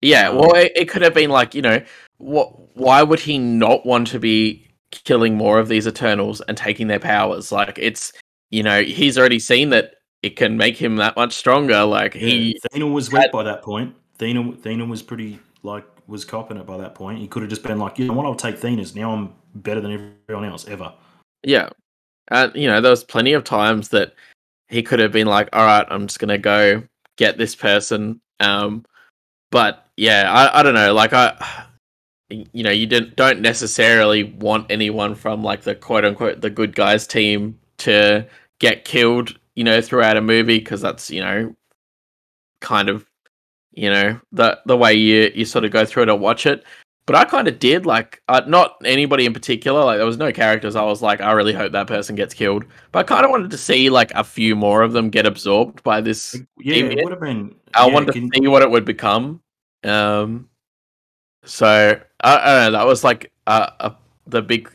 [0.00, 1.80] yeah well it, it could have been like you know
[2.18, 6.88] what why would he not want to be killing more of these eternals and taking
[6.88, 8.12] their powers like it's
[8.50, 12.52] you know he's already seen that it can make him that much stronger like he
[12.52, 13.94] Yeah, Thena was weak by that point.
[14.18, 17.18] Thena, Thena was pretty like was copping it by that point.
[17.18, 18.94] He could have just been like, you know what, I'll take Thena's.
[18.94, 20.92] Now I'm better than everyone else ever.
[21.42, 21.70] Yeah.
[22.28, 24.14] And, you know, there was plenty of times that
[24.72, 26.82] he could have been like, all right, I'm just to go
[27.18, 28.20] get this person.
[28.40, 28.84] Um,
[29.50, 30.94] but yeah, I, I don't know.
[30.94, 31.66] Like, I,
[32.30, 36.74] you know, you didn't, don't necessarily want anyone from like the quote unquote the good
[36.74, 38.26] guys team to
[38.58, 41.54] get killed, you know, throughout a movie because that's, you know,
[42.62, 43.04] kind of,
[43.72, 46.64] you know, the, the way you, you sort of go through it or watch it
[47.06, 49.84] but I kind of did like uh, not anybody in particular.
[49.84, 50.76] Like there was no characters.
[50.76, 52.64] I was like, I really hope that person gets killed.
[52.92, 55.82] But I kind of wanted to see like a few more of them get absorbed
[55.82, 56.36] by this.
[56.58, 56.98] Yeah, Deviant.
[56.98, 57.54] it would have been.
[57.74, 59.40] I yeah, wanted can- to see what it would become.
[59.84, 60.48] Um,
[61.44, 62.78] so I, I don't know.
[62.78, 63.94] That was like uh, a,
[64.26, 64.70] the big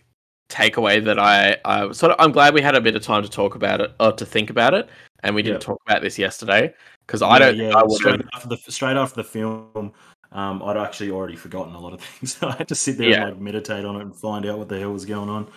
[0.50, 2.18] takeaway that I I sort of.
[2.20, 4.50] I'm glad we had a bit of time to talk about it or to think
[4.50, 4.90] about it,
[5.24, 5.68] and we didn't Yeah.
[5.68, 6.74] talk about this yesterday
[7.06, 7.58] because I don't.
[7.58, 9.94] think I straight after the straight after the film,
[10.32, 12.36] um, I'd actually already forgotten a lot of things.
[12.36, 13.22] So I had to sit there Yeah.
[13.24, 15.48] and like meditate on it and find out what the hell was going on.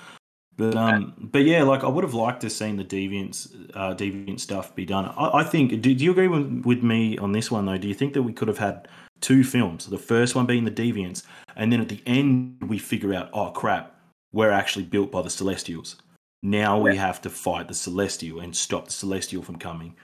[0.56, 4.40] But um, but yeah, like I would have liked to seen the deviants, uh, deviant
[4.40, 5.06] stuff be done.
[5.16, 5.70] I, I think.
[5.80, 7.78] Do, do you agree with, with me on this one though?
[7.78, 8.86] Do you think that we could have had
[9.20, 9.86] two films?
[9.86, 11.22] The first one being the deviants,
[11.56, 13.94] and then at the end we figure out, oh crap,
[14.32, 15.96] we're actually built by the Celestials.
[16.42, 19.94] Now we have to fight the Celestial and stop the Celestial from coming.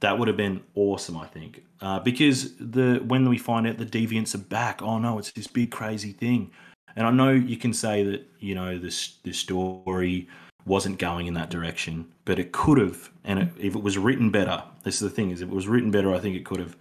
[0.00, 3.86] That would have been awesome, I think, uh, because the when we find out the
[3.86, 6.50] deviants are back, oh no, it's this big crazy thing,
[6.96, 10.28] and I know you can say that you know this this story
[10.66, 14.30] wasn't going in that direction, but it could have, and it, if it was written
[14.30, 16.60] better, this is the thing: is if it was written better, I think it could
[16.60, 16.76] have.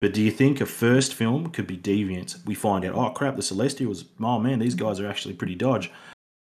[0.00, 2.46] But do you think a first film could be deviant?
[2.46, 5.90] We find out, oh crap, the Celestials, oh man, these guys are actually pretty dodge.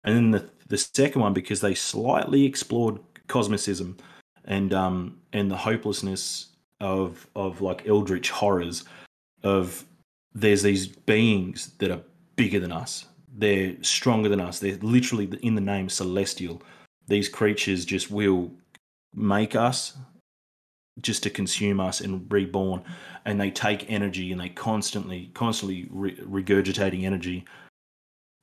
[0.03, 3.97] And then the the second one, because they slightly explored cosmicism
[4.45, 6.47] and um and the hopelessness
[6.79, 8.83] of of like eldritch horrors
[9.43, 9.85] of
[10.33, 12.01] there's these beings that are
[12.35, 13.05] bigger than us.
[13.33, 14.59] They're stronger than us.
[14.59, 16.61] They're literally in the name celestial.
[17.07, 18.51] These creatures just will
[19.13, 19.97] make us
[21.01, 22.83] just to consume us and reborn.
[23.23, 27.45] And they take energy and they constantly constantly re- regurgitating energy.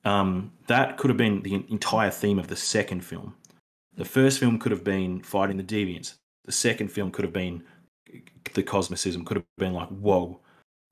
[0.03, 3.35] Um, that could have been the entire theme of the second film
[3.95, 6.15] the first film could have been fighting the deviants.
[6.45, 7.63] The second film could have been
[8.53, 9.25] the cosmicism.
[9.25, 10.39] Could have been like, whoa,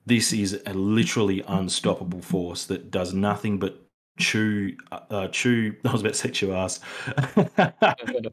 [0.06, 3.84] this is a literally unstoppable force that does nothing but
[4.20, 5.76] chew, uh, chew.
[5.86, 6.80] I was about to say chew ass,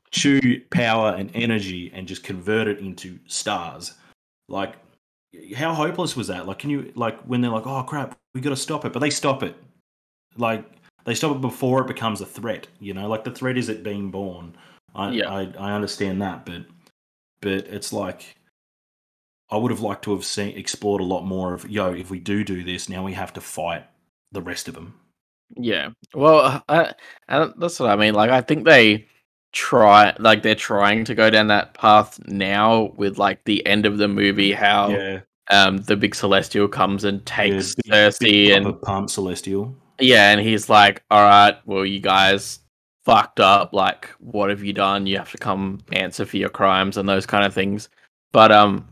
[0.11, 3.95] chew power and energy, and just convert it into stars.
[4.49, 4.77] Like,
[5.55, 6.47] how hopeless was that?
[6.47, 9.01] Like, can you like when they're like, oh crap, we got to stop it, but
[9.01, 9.57] they stop it.
[10.37, 10.65] Like
[11.09, 12.67] they stop it before it becomes a threat.
[12.81, 14.55] You know, like the threat is it being born.
[14.95, 15.33] I, yeah.
[15.33, 16.67] I, I understand that, but
[17.41, 18.37] but it's like
[19.51, 21.95] I would have liked to have seen explored a lot more of yo.
[21.95, 23.87] If we do do this, now we have to fight
[24.33, 25.01] the rest of them.
[25.57, 26.93] Yeah, well, I,
[27.27, 28.13] I, that's what I mean.
[28.13, 29.07] Like, I think they
[29.53, 33.97] try, like, they're trying to go down that path now with like the end of
[33.97, 34.53] the movie.
[34.53, 35.21] How yeah.
[35.51, 39.75] um the big celestial comes and takes yeah, big, Sersi big and pump celestial.
[40.01, 42.61] Yeah, and he's like, "All right, well, you guys
[43.05, 43.73] fucked up.
[43.73, 45.07] Like, what have you done?
[45.07, 47.89] You have to come answer for your crimes and those kind of things."
[48.33, 48.87] But um,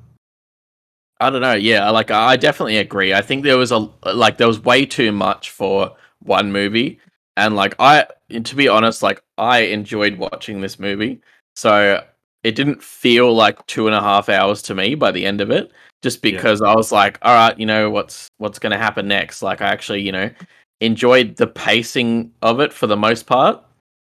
[1.20, 1.54] I don't know.
[1.54, 3.14] Yeah, like I definitely agree.
[3.14, 7.00] I think there was a like there was way too much for one movie,
[7.36, 8.06] and like I,
[8.42, 11.20] to be honest, like I enjoyed watching this movie,
[11.54, 12.04] so
[12.42, 15.50] it didn't feel like two and a half hours to me by the end of
[15.50, 16.68] it just because yeah.
[16.68, 19.42] I was like, all right, you know what's what's going to happen next.
[19.42, 20.30] Like I actually, you know,
[20.80, 23.62] enjoyed the pacing of it for the most part.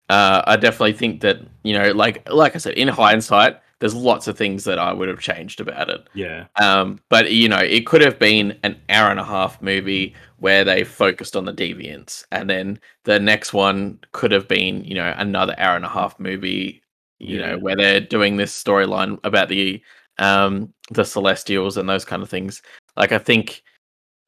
[0.09, 4.29] Uh, I definitely think that you know, like like I said, in hindsight, there's lots
[4.29, 6.07] of things that I would have changed about it.
[6.15, 6.47] Yeah.
[6.61, 10.65] Um, but you know, it could have been an hour and a half movie where
[10.65, 15.13] they focused on the deviants, and then the next one could have been, you know,
[15.17, 16.83] another hour and a half movie,
[17.19, 17.47] you yeah.
[17.53, 19.83] know, where they're doing this storyline about the
[20.19, 22.63] um the Celestials and those kind of things.
[22.97, 23.63] Like I think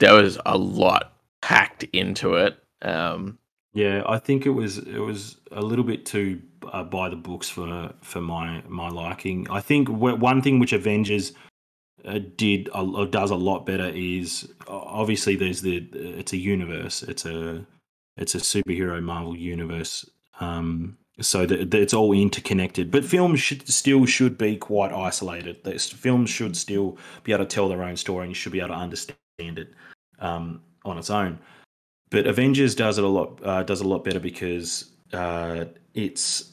[0.00, 1.13] there was a lot
[1.44, 2.56] packed into it.
[2.80, 3.38] Um,
[3.74, 6.40] yeah, I think it was it was a little bit too
[6.72, 9.46] uh, by the books for for my my liking.
[9.50, 11.34] I think one thing which Avengers
[12.06, 17.26] uh, did uh, does a lot better is obviously there's the it's a universe, it's
[17.26, 17.66] a
[18.16, 20.08] it's a superhero Marvel universe.
[20.40, 22.90] Um, so that, that it's all interconnected.
[22.90, 25.62] But films should still should be quite isolated.
[25.62, 28.60] This, films should still be able to tell their own story, and you should be
[28.60, 29.74] able to understand it.
[30.20, 31.38] Um, on its own.
[32.10, 36.52] But Avengers does it a lot uh, does a lot better because uh, it's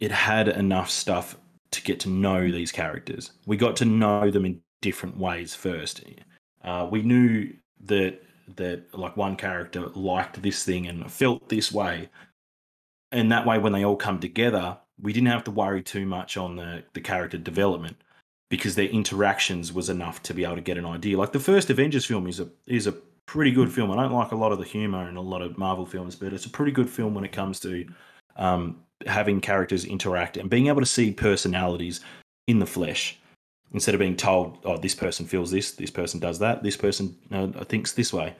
[0.00, 1.36] it had enough stuff
[1.70, 3.32] to get to know these characters.
[3.46, 6.02] We got to know them in different ways first.
[6.62, 7.52] Uh, we knew
[7.84, 8.22] that
[8.56, 12.08] that like one character liked this thing and felt this way,
[13.12, 16.36] and that way when they all come together, we didn't have to worry too much
[16.36, 17.96] on the the character development
[18.50, 21.18] because their interactions was enough to be able to get an idea.
[21.18, 22.94] Like the first Avengers film is a is a
[23.28, 23.90] pretty good film.
[23.90, 26.32] I don't like a lot of the humor in a lot of Marvel films, but
[26.32, 27.86] it's a pretty good film when it comes to
[28.36, 32.00] um, having characters interact and being able to see personalities
[32.46, 33.18] in the flesh
[33.74, 37.14] instead of being told, "Oh, this person feels this, this person does that, this person
[37.30, 38.34] uh, thinks this way."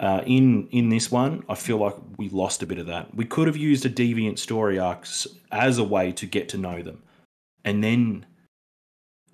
[0.00, 3.14] Uh, in in this one, I feel like we lost a bit of that.
[3.14, 6.80] We could have used a deviant story arcs as a way to get to know
[6.80, 7.02] them,
[7.64, 8.24] and then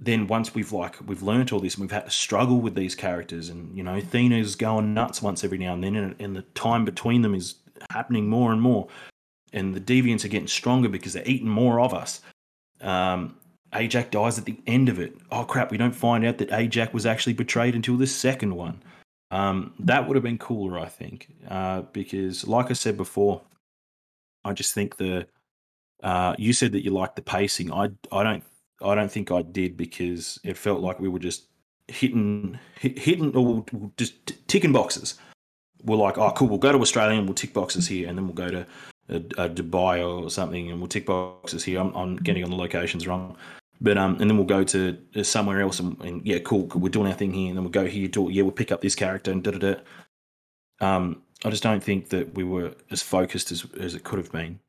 [0.00, 2.94] then once we've like we've learnt all this and we've had to struggle with these
[2.94, 6.42] characters and you know Athena's going nuts once every now and then and, and the
[6.54, 7.56] time between them is
[7.90, 8.88] happening more and more.
[9.52, 12.20] And the deviants are getting stronger because they're eating more of us.
[12.80, 13.36] Um,
[13.72, 15.16] Ajak dies at the end of it.
[15.30, 18.82] Oh crap we don't find out that Ajax was actually betrayed until the second one.
[19.30, 23.42] Um, that would have been cooler I think uh, because like I said before
[24.44, 25.26] I just think the
[26.02, 27.70] uh, you said that you like the pacing.
[27.70, 28.42] I I don't
[28.82, 31.44] I don't think I did because it felt like we were just
[31.88, 33.64] hitting, hitting, or
[33.96, 35.18] just ticking boxes.
[35.82, 38.26] We're like, oh, cool, we'll go to Australia and we'll tick boxes here, and then
[38.26, 38.66] we'll go to
[39.10, 41.80] uh, uh, Dubai or something and we'll tick boxes here.
[41.80, 43.36] I'm, I'm, getting on the locations wrong,
[43.80, 46.80] But um, and then we'll go to uh, somewhere else, and, and yeah, cool, cool,
[46.80, 48.80] we're doing our thing here, and then we'll go here, do yeah, we'll pick up
[48.80, 49.74] this character and da da da.
[50.80, 54.32] Um, I just don't think that we were as focused as as it could have
[54.32, 54.60] been.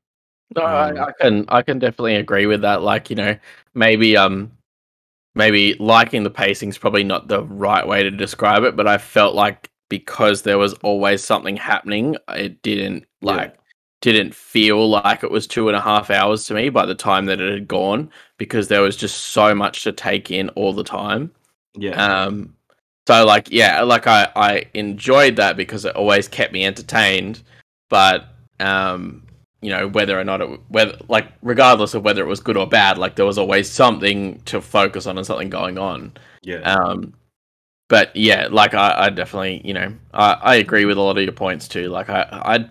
[0.56, 2.82] No, Um, I, I can I can definitely agree with that.
[2.82, 3.38] Like you know,
[3.74, 4.52] maybe um,
[5.36, 8.98] maybe liking the pacing is probably not the right way to describe it, but I
[8.98, 13.34] felt like because there was always something happening, it didn't Yeah.
[13.34, 13.58] like
[14.02, 17.26] didn't feel like it was two and a half hours to me by the time
[17.28, 20.84] that it had gone because there was just so much to take in all the
[20.84, 21.32] time.
[21.76, 22.56] Yeah, Um,
[23.08, 27.44] so like yeah, like I I enjoyed that because it always kept me entertained,
[27.90, 28.28] but
[28.60, 29.24] um,
[29.62, 32.68] you know whether or not it whether like regardless of whether it was good or
[32.68, 36.14] bad, like there was always something to focus on and something going on.
[36.42, 37.14] yeah, Um,
[37.90, 41.24] but yeah, like I, I definitely you know I, I agree with a lot of
[41.24, 41.90] your points too.
[41.90, 42.70] Like I I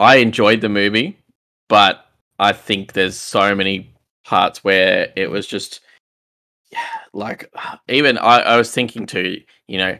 [0.00, 1.18] I enjoyed the movie,
[1.68, 2.06] but
[2.38, 5.80] I think there's so many parts where it was just
[6.70, 7.50] Yeah, like
[7.88, 9.98] even I, I was thinking too, you know,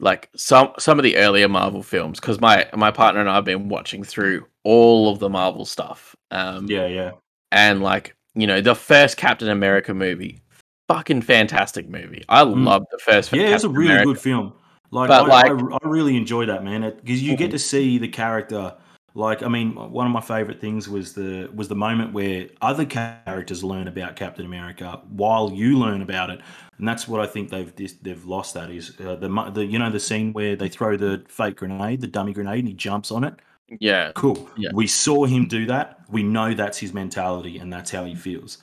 [0.00, 3.44] like some some of the earlier Marvel films because my my partner and I have
[3.44, 6.16] been watching through all of the Marvel stuff.
[6.30, 7.10] Um, yeah, yeah.
[7.52, 10.40] and like you know the first Captain America movie,
[10.88, 12.24] fucking fantastic movie.
[12.28, 12.64] I Mm.
[12.64, 13.32] love the first.
[13.32, 14.06] Yeah, it's a really America.
[14.12, 14.52] good film.
[14.92, 17.38] Like, I, like- I, I really enjoy that man because you Mhm.
[17.38, 18.74] get to see the character.
[19.14, 22.84] Like, I mean, one of my favorite things was the was the moment where other
[22.84, 26.40] characters learn about Captain America while you learn about it,
[26.78, 28.54] and that's what I think they've they've lost.
[28.54, 32.00] That is uh, the the you know the scene where they throw the fake grenade,
[32.00, 33.34] the dummy grenade, and he jumps on it.
[33.78, 34.48] Yeah, Cool.
[34.56, 34.70] Yeah.
[34.74, 36.00] We saw him do that.
[36.08, 38.58] We know that's his mentality and that's how he feels.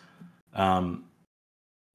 [0.53, 1.05] Um,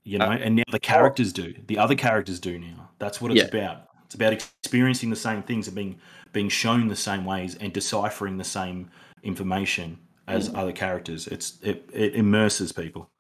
[0.04, 1.54] you know, Uh, and now the characters do.
[1.66, 2.90] The other characters do now.
[2.98, 3.48] That's what it's Yeah.
[3.48, 3.88] about.
[4.06, 5.98] It's about experiencing the same things and being
[6.32, 8.90] being shown the same ways and deciphering the same
[9.22, 10.58] information as Mm.
[10.58, 11.26] other characters.
[11.28, 13.10] It's it, it immerses people.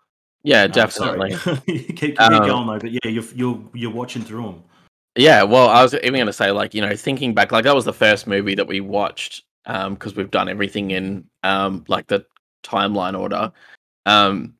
[0.44, 1.30] yeah, Uh, sorry.
[1.30, 1.36] definitely.
[1.94, 4.62] keep keep Um, going though, but yeah, you're you're you're watching through them.
[5.14, 7.74] Yeah, well, I was even going to say, like, you know, thinking back, like that
[7.74, 12.06] was the first movie that we watched, um, because we've done everything in, um, like
[12.06, 12.24] the
[12.64, 13.52] timeline order,
[14.06, 14.54] um,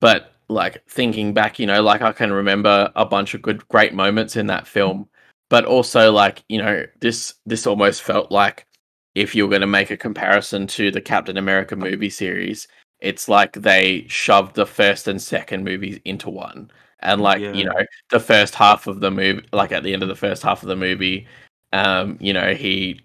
[0.00, 3.94] but like thinking back, you know, like I can remember a bunch of good, great
[3.94, 5.08] moments in that film,
[5.50, 8.66] but also like, you know, this this almost felt like
[9.14, 12.68] if you were going to make a comparison to the Captain America movie series,
[13.00, 17.72] it's like they shoved the first and second movies into one, and like you know
[18.10, 20.68] the first half of the movie like at the end of the first half of
[20.68, 21.26] the movie
[21.72, 23.00] um you know he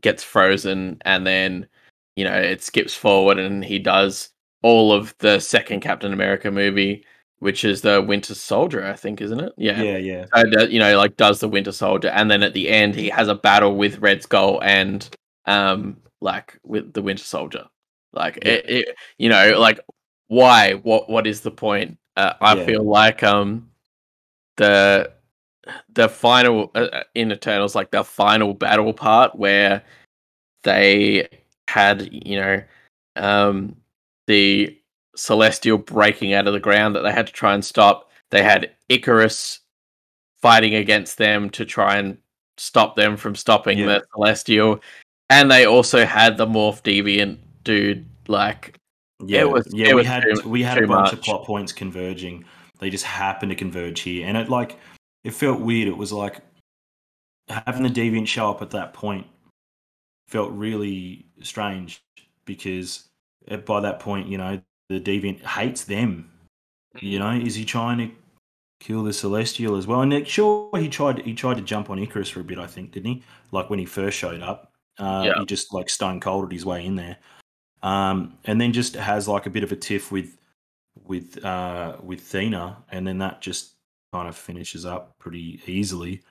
[0.00, 1.66] gets frozen and then
[2.16, 4.30] you know it skips forward and he does
[4.62, 7.04] all of the second captain america movie
[7.40, 10.24] which is the winter soldier i think isn't it yeah, Yeah, yeah.
[10.34, 13.28] So, you know like does the winter soldier and then at the end he has
[13.28, 15.08] a battle with red skull and
[15.46, 17.66] um like with the winter soldier
[18.12, 18.52] like Yeah.
[18.52, 19.80] it, it you know like
[20.28, 22.66] why what what is the point uh, i Yeah.
[22.66, 23.70] feel like um
[24.56, 25.10] the
[25.94, 29.82] the final uh, uh, in eternals like the final battle part where
[30.64, 31.28] they
[31.68, 32.62] had you know
[33.16, 33.76] um
[34.26, 34.78] the
[35.18, 38.70] celestial breaking out of the ground that they had to try and stop they had
[38.90, 39.58] Ikaris
[40.40, 42.16] fighting against them to try and
[42.56, 43.86] stop them from stopping Yeah.
[43.86, 44.80] the celestial
[45.30, 48.78] and they also had the morph deviant dude like
[49.26, 49.88] Yeah, was- yeah.
[49.88, 51.24] it we was had too- we had a bunch of much.
[51.26, 52.44] plot points converging.
[52.78, 54.78] They just happened to converge here, and it like
[55.24, 55.88] it felt weird.
[55.88, 56.40] It was like
[57.48, 59.26] having the deviant show up at that point
[60.28, 62.00] felt really strange
[62.44, 63.08] because
[63.66, 66.30] by that point, you know, the deviant hates them.
[67.00, 68.10] You know, is he trying to
[68.80, 70.00] kill the celestial as well?
[70.00, 71.20] And sure, he tried.
[71.20, 73.22] He tried to jump on Ikaris for a bit, I think, didn't he?
[73.52, 75.38] Like when he first showed up, uh, Yeah.
[75.38, 77.16] he just like stone colded his way in there
[77.82, 80.36] um, and then just has like a bit of a tiff with
[81.04, 83.74] with uh, with Thena, and then that just
[84.12, 86.22] kind of finishes up pretty easily.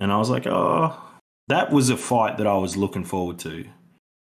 [0.00, 0.98] And I was like, oh,
[1.48, 3.64] that was a fight that I was looking forward to.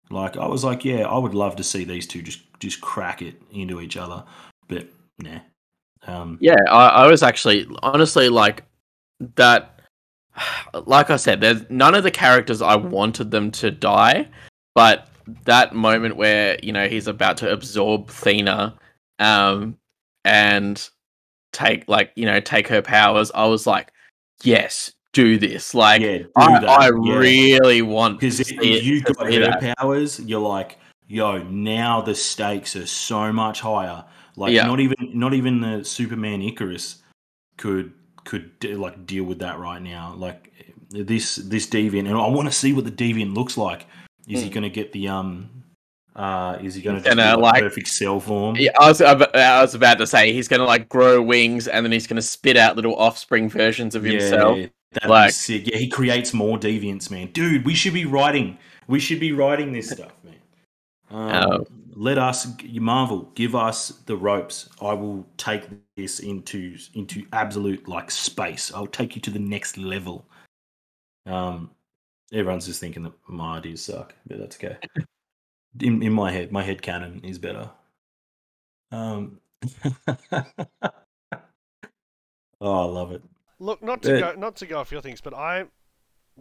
[0.09, 3.21] Like I was like, yeah, I would love to see these two just just crack
[3.21, 4.23] it into each other,
[4.67, 4.87] but
[5.19, 5.39] nah.
[6.05, 8.63] Um, Yeah, I, I was actually honestly like
[9.35, 9.73] that.
[10.85, 14.27] Like I said, there's none of the characters I wanted them to die,
[14.75, 15.09] but
[15.45, 18.77] that moment where you know he's about to absorb Thena,
[19.19, 19.77] um,
[20.23, 20.87] and
[21.53, 23.91] take like you know take her powers, I was like,
[24.43, 25.73] yes, do this.
[25.73, 26.69] Like yeah, do I, that.
[26.69, 27.17] I yeah.
[27.17, 29.77] really want Because if see if it- you to got her that.
[29.77, 34.03] powers, you're like, yo, now the stakes are so much higher.
[34.35, 34.67] Like Yeah.
[34.67, 36.97] not even not even the Superman Ikaris
[37.57, 37.91] could
[38.25, 40.13] could like deal with that right now.
[40.15, 40.53] Like
[40.91, 43.87] this this deviant, and I want to see what the deviant looks like.
[44.27, 44.53] Is he Mm.
[44.53, 45.49] going to get the um?
[46.15, 48.55] Uh, is he going to He's just gonna, like, like- perfect cell form?
[48.57, 49.13] Yeah, I was I
[49.61, 52.75] was about to say he's gonna like grow wings and then he's gonna spit out
[52.75, 54.57] little offspring versions of himself.
[54.91, 55.67] That'd Like- be sick.
[55.67, 57.31] Yeah, he creates more deviants, man.
[57.31, 58.57] Dude, we should be writing.
[58.87, 60.35] We should be writing this stuff, man.
[61.09, 61.65] Um, Oh.
[61.99, 64.69] Let us, Marvel, give us the ropes.
[64.79, 65.63] I will take
[65.95, 68.71] this into into absolute like space.
[68.71, 70.23] I'll take you to the next level.
[71.25, 71.71] Um,
[72.31, 74.77] everyone's just thinking that my ideas suck, but that's okay.
[75.81, 77.67] in in my head, my head canon is better.
[78.91, 79.39] Um.
[80.31, 80.43] oh,
[82.61, 83.23] I love it.
[83.59, 85.65] Look, not to go not to go off your things, but I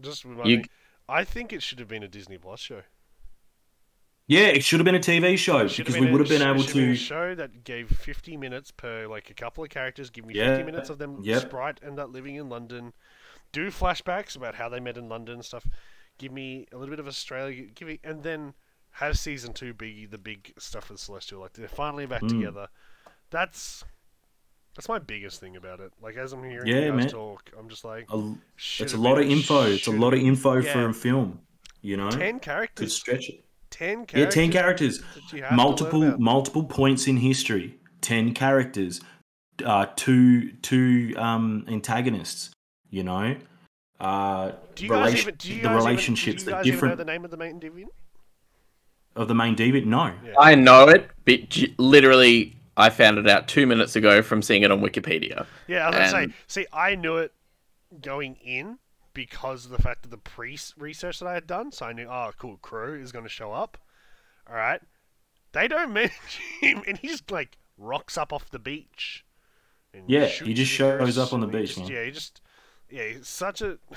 [0.00, 0.64] just remind You- me,
[1.08, 2.82] I think it should have been a Disney Plus show.
[4.28, 6.72] Yeah, it should have been a TV show because we would have been able been
[6.72, 6.90] to.
[6.92, 10.10] a show that gave 50 minutes per like a couple of characters.
[10.10, 11.42] Give me Yeah, 50 minutes of them yep.
[11.42, 12.92] sprite and that living in London.
[13.52, 15.64] Do flashbacks about how they met in London and stuff.
[16.18, 17.66] Give me a little bit of Australia.
[17.66, 18.54] Give me and then
[18.92, 21.40] have season two be the big stuff with Celestial.
[21.40, 22.28] Like they're finally back Mm.
[22.30, 22.66] together.
[23.30, 23.84] That's
[24.76, 25.92] that's my biggest thing about it.
[26.02, 27.08] Like as I'm hearing Yeah, you guys man.
[27.08, 28.34] talk, I'm just like, a-
[28.78, 29.62] it's a lot of info.
[29.62, 31.40] It's a lot of have- info for a film.
[31.82, 32.94] You know, ten could characters.
[32.94, 33.44] stretch it.
[33.70, 34.34] Ten Yeah, characters.
[34.34, 37.78] ten characters, that you have to learn multiple multiple points in history.
[38.00, 39.00] Ten characters,
[39.64, 42.50] uh, two two um, antagonists.
[42.90, 43.36] You know,
[44.00, 45.34] uh, Do you guys even?
[45.36, 47.24] Do you the guys even- relationships do you that guys even know different the name
[47.24, 47.86] of the main deviant?
[49.14, 49.86] of the main deviant.
[49.86, 50.34] No, Yeah.
[50.38, 54.70] I know it, but literally I found it out two minutes ago from seeing it
[54.70, 55.46] on Wikipedia.
[55.66, 56.36] Yeah, I was gonna And- say.
[56.62, 57.32] See, I knew it
[58.02, 58.78] going in
[59.14, 61.72] because of the fact of the pre research that I had done.
[61.72, 63.78] So I knew, oh, cool, Kro is going to show up.
[64.48, 64.80] All right.
[65.52, 66.20] They don't mention
[66.60, 69.24] him, and he just like rocks up off the beach.
[69.94, 71.88] and Yeah, he just shows up on the beach, just- man.
[71.88, 72.40] Yeah, he just
[72.90, 73.78] yeah, he's such a.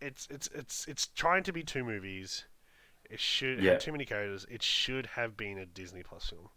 [0.00, 2.44] It's it's it's it's trying to be two movies.
[3.10, 3.72] It should Yeah.
[3.72, 4.46] have too many characters.
[4.50, 6.48] It should have been a Disney Plus film.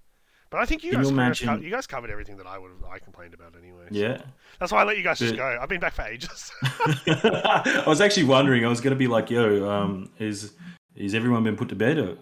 [0.54, 2.70] But I think you Can guys, you much you guys covered everything that I would
[2.70, 3.86] have I complained about anyway.
[3.90, 4.22] so- yeah.
[4.60, 5.58] that's why I let you guys just go.
[5.60, 6.52] I've been back for ages.
[6.62, 8.64] I was actually wondering.
[8.64, 10.54] I was going to be like, "Yo, um, is
[10.96, 11.98] is everyone been put to bed?"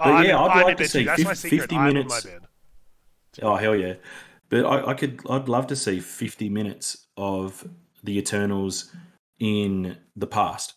[0.00, 0.06] Or...
[0.06, 2.24] Oh, I'm yeah, I'd I'm like to see my 50 minutes.
[2.24, 2.42] my bed.
[3.42, 3.94] Oh hell yeah!
[4.48, 7.68] But I, I could, I'd love to see fifty minutes of
[8.02, 8.94] the Eternals
[9.38, 10.74] in the past.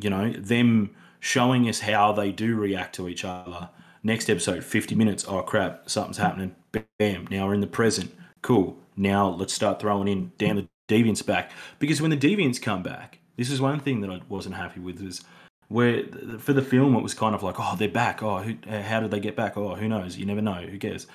[0.00, 3.68] You know, them showing us how they do react to each other.
[4.06, 5.24] Next episode, fifty minutes.
[5.26, 6.54] Oh crap, something's happening.
[6.98, 7.26] Bam!
[7.30, 8.14] Now we're in the present.
[8.42, 8.76] Cool.
[8.96, 10.30] Now let's start throwing in.
[10.36, 11.50] Damn, the deviants back.
[11.78, 15.02] Because when the deviants come back, this is one thing that I wasn't happy with.
[15.02, 15.24] Is
[15.68, 16.04] where
[16.38, 18.22] for the film it was kind of like, oh, they're back.
[18.22, 19.56] Oh, who, uh, how did they get back?
[19.56, 20.18] Oh, who knows?
[20.18, 20.52] You never know.
[20.52, 21.06] Who cares?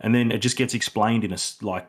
[0.00, 1.86] And then it just gets explained in a like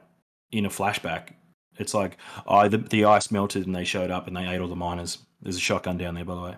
[0.52, 1.36] in a flashback.
[1.78, 4.68] It's like, oh, the, the ice melted and they showed up and they ate all
[4.68, 5.20] the miners.
[5.42, 6.56] There's a shotgun down there, by the way.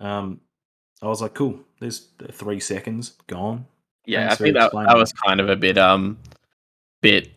[0.00, 0.40] Um,
[1.02, 1.60] I was like, cool.
[1.80, 3.66] There's three seconds gone.
[4.06, 6.18] Yeah, Thanks I think that, that was kind of a bit um
[7.02, 7.32] bit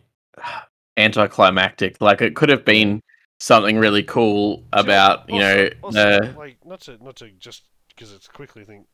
[0.96, 2.00] anticlimactic.
[2.00, 3.02] Like it could have been
[3.38, 8.12] something really cool about, you know, also, the like not to not to just because
[8.12, 8.86] it's quickly think.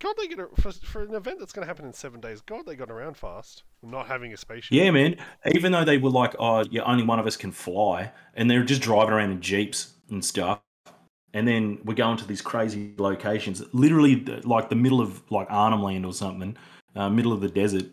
[0.00, 2.40] God, they get a, for, for an event that's going to happen in seven days.
[2.40, 3.62] God, they got around fast.
[3.80, 4.72] Not having a spaceship.
[4.72, 5.16] Yeah, man.
[5.54, 8.64] Even though they were like, oh, yeah, only one of us can fly, and they're
[8.64, 10.60] just driving around in jeeps and stuff.
[11.34, 15.82] And then we're going to these crazy locations, literally like the middle of like Arnhem
[15.82, 16.56] Land or something,
[16.94, 17.86] uh, middle of the desert.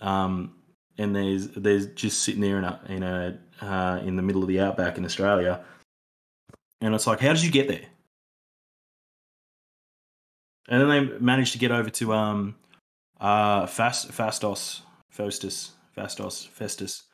[0.00, 0.54] Um,
[0.98, 4.48] and there's there's just sitting there in a in a uh, in the middle of
[4.48, 5.64] the outback in Australia,
[6.80, 7.86] and it's like, how did you get there?
[10.68, 12.56] And then they managed to get over to um,
[13.20, 14.80] uh, Fast, Phastos,
[15.10, 17.04] Faustus, Phastos, Festus.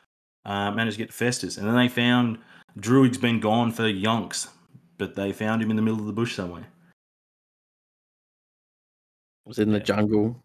[0.45, 2.39] Uh, managed to get to Festus, and then they found
[2.79, 4.49] Druig's been gone for yonks,
[4.99, 6.67] but they found him in the middle of the bush somewhere.
[9.45, 10.43] was in the jungle.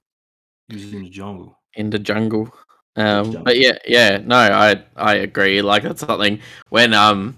[0.70, 1.58] He was in the jungle.
[1.76, 2.54] in the jungle.
[2.96, 3.44] Um, jungle.
[3.44, 5.62] but yeah, yeah, no, I I agree.
[5.62, 6.40] Like that's something
[6.70, 7.38] when um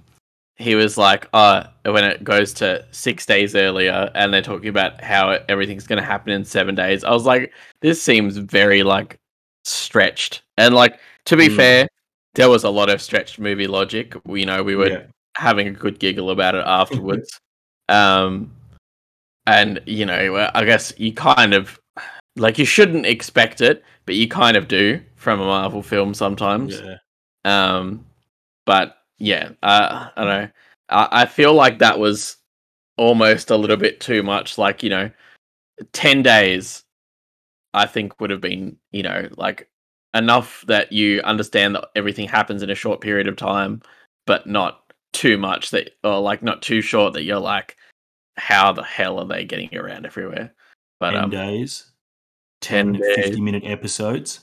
[0.58, 5.02] he was like, uh, when it goes to six days earlier, and they're talking about
[5.02, 7.04] how everything's going to happen in seven days.
[7.04, 7.52] I was like,
[7.82, 9.18] this seems very like
[9.66, 10.44] stretched.
[10.58, 11.56] And like to be Mm.
[11.56, 11.88] fair,
[12.36, 14.16] there was a lot of stretched movie logic.
[14.26, 15.04] We you know we were Yeah.
[15.36, 17.40] Having a good giggle about it afterwards.
[17.90, 18.52] um,
[19.46, 21.80] and you know, I guess you kind of
[22.36, 26.82] like you shouldn't expect it, but you kind of do from a Marvel film sometimes.
[26.82, 26.98] Yeah.
[27.46, 28.06] Um,
[28.66, 30.50] but yeah, uh, I don't know.
[30.90, 32.38] I, I feel like that was
[32.98, 34.58] almost a little bit too much.
[34.58, 35.12] Like you know,
[35.92, 36.84] ten days,
[37.74, 39.70] I think would have been you know like
[40.14, 43.82] enough that you understand that everything happens in a short period of time,
[44.26, 44.83] but not
[45.14, 47.78] too much that or like not too short that you're like,
[48.36, 50.54] how the hell are they getting around everywhere?
[51.00, 51.86] But 10 um, days,
[52.62, 53.16] 10 days.
[53.16, 54.42] 50 minute episodes.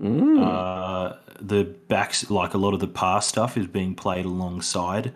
[0.00, 0.42] Mm.
[0.42, 5.12] Uh, the backs, like a lot of the past stuff, is being played alongside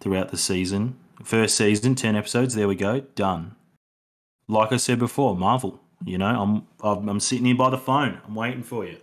[0.00, 0.96] throughout the season.
[1.22, 3.54] First season, 10 episodes, there we go, done.
[4.48, 8.20] Like I said before, Marvel, you know, I'm, I'm, I'm sitting here by the phone,
[8.26, 8.98] I'm waiting for you.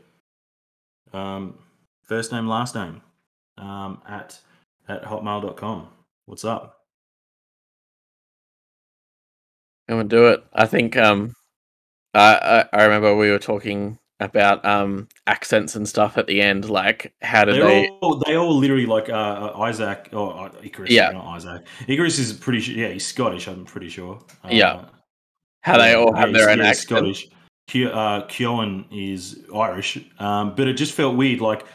[1.12, 1.58] Um,
[2.04, 3.02] first name, last name,
[3.58, 4.40] um, at,
[4.88, 5.88] at hotmail.com.
[6.26, 6.80] What's up?
[9.90, 10.44] Come and do it.
[10.54, 11.34] I think um,
[12.14, 16.70] I, I I remember we were talking about um accents and stuff at the end.
[16.70, 17.90] Like, how did they?
[18.02, 20.90] all they all literally like uh, uh, Isaac or uh, Ikaris.
[20.90, 21.12] Yeah.
[21.12, 21.66] not Isaac.
[21.88, 22.76] Ikaris is pretty sure.
[22.76, 23.48] Yeah, he's Scottish.
[23.48, 24.20] I'm pretty sure.
[24.44, 24.86] Uh, Yeah.
[25.62, 26.88] How they all have yeah, their own yeah, accent.
[26.88, 27.28] Scottish.
[27.70, 31.40] Ke- uh, Keoghan is Irish, um, but it just felt weird.
[31.40, 31.66] Like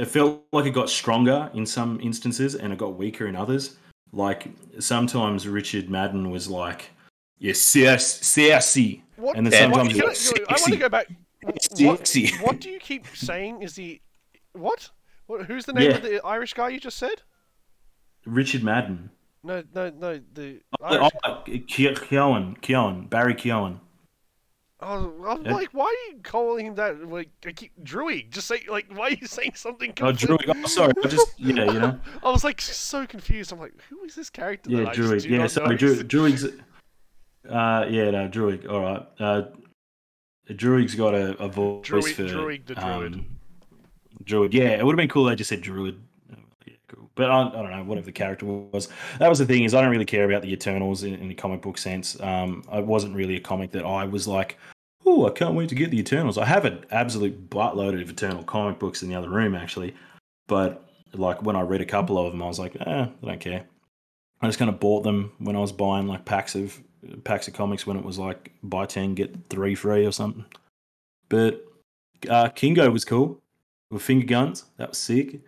[0.00, 3.76] it felt like it got stronger in some instances and it got weaker in others.
[4.12, 4.48] Like
[4.78, 6.90] sometimes Richard Madden was like,
[7.38, 9.36] "Yes, sassy," What?
[9.36, 9.60] and then Yeah.
[9.60, 11.06] sometimes What- like, I, I want to go back.
[11.42, 14.00] What, what do you keep saying is the
[14.52, 14.90] what?
[15.26, 15.96] what who's the name Yeah.
[15.96, 17.22] of the Irish guy you just said?
[18.26, 19.10] Richard Madden.
[19.42, 20.20] No, no, no.
[20.34, 21.12] The Oh, Irish.
[21.24, 23.80] oh, Ke- Keoghan, Keoghan, Barry Keoghan.
[24.82, 25.54] Oh, I'm Yeah.
[25.54, 27.06] like, why are you calling him that?
[27.08, 28.30] Like, I keep Druid.
[28.30, 29.90] Just say like, why are you saying something?
[30.00, 30.56] Oh, completely- Druid.
[30.64, 30.92] Oh, sorry.
[31.04, 32.00] I just yeah, you know.
[32.24, 33.52] I was like so confused.
[33.52, 34.70] I'm like, who is this character?
[34.70, 35.22] Yeah, I Druid.
[35.22, 35.76] do Yeah, sorry.
[35.76, 36.02] Dru-?
[36.02, 36.44] Druid's.
[37.48, 38.66] Uh, yeah, no, Druid.
[38.66, 39.06] All right.
[39.18, 39.42] Uh,
[40.54, 43.14] Druid's got a, a voice Druid- for Druid the Druid.
[43.14, 43.26] um,
[44.24, 44.54] Druid.
[44.54, 45.24] Yeah, it would have been cool.
[45.24, 46.00] They just said Druid.
[47.20, 47.84] But I, I don't know.
[47.84, 49.64] Whatever the character was, that was the thing.
[49.64, 52.18] Is I don't really care about the Eternals in, in the comic book sense.
[52.20, 54.58] Um, it wasn't really a comic that I was like,
[55.04, 56.38] oh, I can't wait to get the Eternals.
[56.38, 59.94] I have an absolute buttload of Eternal comic books in the other room actually,
[60.48, 63.40] but like when I read a couple of them, I was like, eh, I don't
[63.40, 63.64] care.
[64.40, 66.80] I just kind of bought them when I was buying like packs of
[67.24, 70.44] packs of comics when it was like buy ten get three free or something.
[71.28, 71.64] But
[72.28, 73.40] uh, Kingo was cool
[73.90, 74.64] with finger guns.
[74.78, 75.40] That was sick.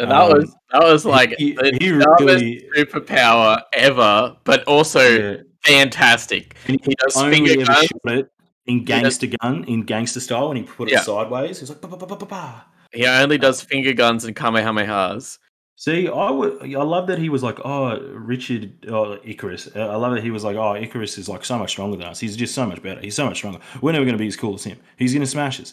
[0.00, 5.00] And that Um, was that was like he, the he really superpower ever, but also
[5.00, 6.56] yeah, fantastic.
[6.68, 7.86] and He does only finger ever guns.
[7.86, 8.32] shot it
[8.66, 11.00] in gangster gun in gangster style when he put it Yeah.
[11.02, 11.58] sideways.
[11.58, 12.64] He was like, ba, ba, ba, ba, ba, ba.
[12.92, 15.38] He only does finger guns and kamehamehas.
[15.76, 16.62] See, I would.
[16.74, 19.74] I love that he was like, oh, Richard, oh, Ikaris.
[19.74, 22.06] Uh, I love that he was like, oh, Ikaris is like so much stronger than
[22.06, 22.20] us.
[22.20, 23.00] He's just so much better.
[23.00, 23.60] He's so much stronger.
[23.80, 24.78] We're never going to be as cool as him.
[24.98, 25.72] He's going to smash us.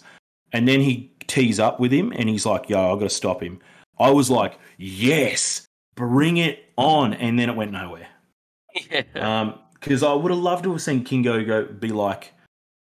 [0.54, 3.44] And then he tees up with him, and he's like, yo, I've got to stop
[3.44, 3.60] him.
[4.00, 7.14] I was like, yes, bring it on.
[7.14, 8.08] And then it went nowhere.
[9.16, 12.34] Um, because I would have loved to have seen Kingo go be like,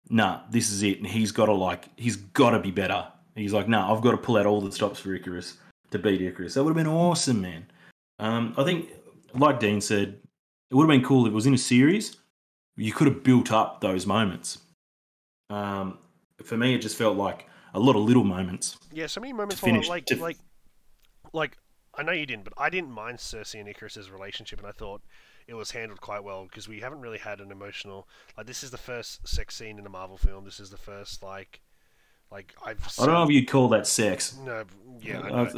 [0.10, 3.08] nah, this is it, and he's got to like, he's got to be better.
[3.36, 5.56] He's like, nah, I've got to pull out all the stops for Ikaris
[5.92, 6.54] to beat Ikaris.
[6.54, 7.66] That would have been awesome, man.
[8.20, 8.90] Um, I think,
[9.34, 10.20] like Dean said,
[10.70, 12.18] it would have been cool if it was in a series.
[12.76, 14.60] You could have built up those moments.
[15.50, 15.98] Um,
[16.44, 18.78] for me, it just felt like a lot of little moments.
[18.92, 20.38] Yeah, so many moments To where finish- like to- like
[21.34, 21.58] like
[21.96, 25.02] I know you didn't, but I didn't mind Sersi and Ikaris's relationship, and I thought
[25.48, 28.08] it was handled quite well because we haven't really had an emotional
[28.38, 30.46] like this is the first sex scene in a Marvel film.
[30.46, 31.62] This is the first like
[32.32, 32.84] like I've.
[33.00, 34.38] I don't know if you'd call that sex.
[34.44, 34.64] No,
[35.02, 35.50] yeah, I, know.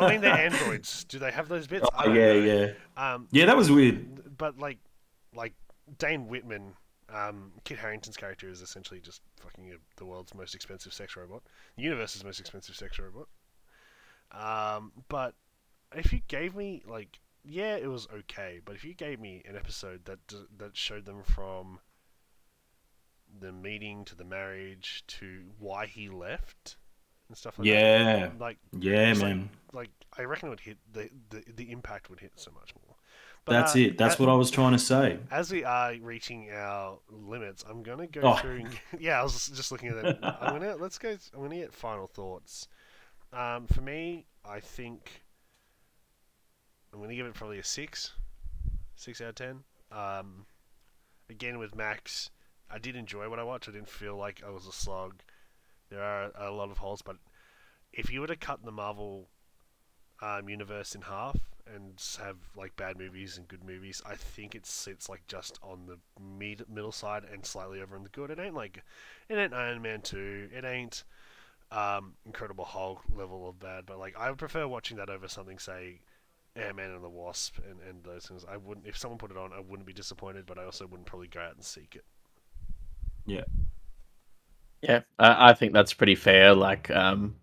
[0.00, 1.04] I mean they're androids.
[1.04, 1.88] Do they have those bits?
[1.98, 2.72] Oh, yeah, know.
[2.96, 3.12] yeah.
[3.14, 4.36] Um, Yeah, that was weird.
[4.36, 4.78] but like
[5.34, 5.54] like
[5.98, 6.74] Dane Whitman,
[7.14, 11.42] um, Kit Harington's character is essentially just fucking a, the world's most expensive sex robot,
[11.76, 13.28] the universe's most expensive sex robot.
[14.32, 15.34] Um, but
[15.94, 18.60] if you gave me like, yeah, it was okay.
[18.64, 21.78] But if you gave me an episode that d- that showed them from
[23.40, 26.76] the meeting to the marriage to why he left
[27.28, 27.72] and stuff like that.
[27.74, 29.50] Yeah, that, like yeah, It's like- man.
[29.72, 32.94] like I reckon it would hit the the, the impact would hit so much more.
[33.44, 33.98] But, That's uh, it.
[33.98, 35.18] That's a- what I was trying to say.
[35.30, 38.34] as we are reaching our limits, I'm gonna go Oh.
[38.36, 38.56] through.
[38.64, 40.36] and- yeah, I was just- just looking at that.
[40.42, 41.16] I'm gonna let's go.
[41.34, 42.68] I'm gonna get final thoughts.
[43.36, 45.22] Um, for me, I think
[46.92, 48.12] I'm gonna give it probably a six,
[48.94, 49.64] six out of ten.
[49.92, 50.46] Um,
[51.28, 52.30] again with Max,
[52.70, 53.68] I did enjoy what I watched.
[53.68, 55.20] I didn't feel like I was a slog.
[55.90, 57.16] There are a lot of holes, but
[57.92, 59.28] if you were to cut the Marvel
[60.22, 64.64] um, universe in half and have like bad movies and good movies, I think it
[64.64, 68.30] sits like just on the mid middle side and slightly over on the good.
[68.30, 68.82] It ain't like
[69.28, 70.48] it ain't Iron Man two.
[70.56, 71.04] It ain't
[71.70, 75.58] um, Incredible Hulk level of bad, but like I would prefer watching that over something
[75.58, 76.00] say
[76.54, 78.44] Ant Man and the Wasp and, and those things.
[78.48, 81.06] I wouldn't if someone put it on, I wouldn't be disappointed, but I also wouldn't
[81.06, 82.04] probably go out and seek it.
[84.82, 86.54] Yeah, I, I think that's pretty fair.
[86.54, 87.36] Like, um,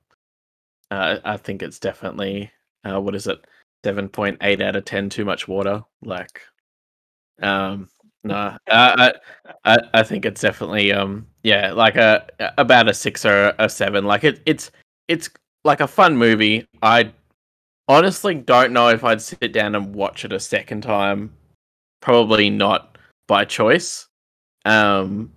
[0.90, 2.52] uh, I think it's definitely
[2.86, 3.46] uh, what is it,
[3.84, 5.10] seven point eight out of ten.
[5.10, 5.84] Too much water.
[6.02, 6.42] Like,
[7.42, 7.90] um,
[8.24, 9.14] No, I,
[9.66, 12.26] I, I think it's definitely um, yeah, like a
[12.58, 14.06] about a six or a seven.
[14.06, 14.72] Like it, it's
[15.08, 15.30] it's
[15.64, 16.66] like a fun movie.
[16.82, 17.12] I
[17.88, 21.34] honestly don't know if I'd sit down and watch it a second time.
[22.02, 24.08] Probably not by choice.
[24.66, 25.34] Um,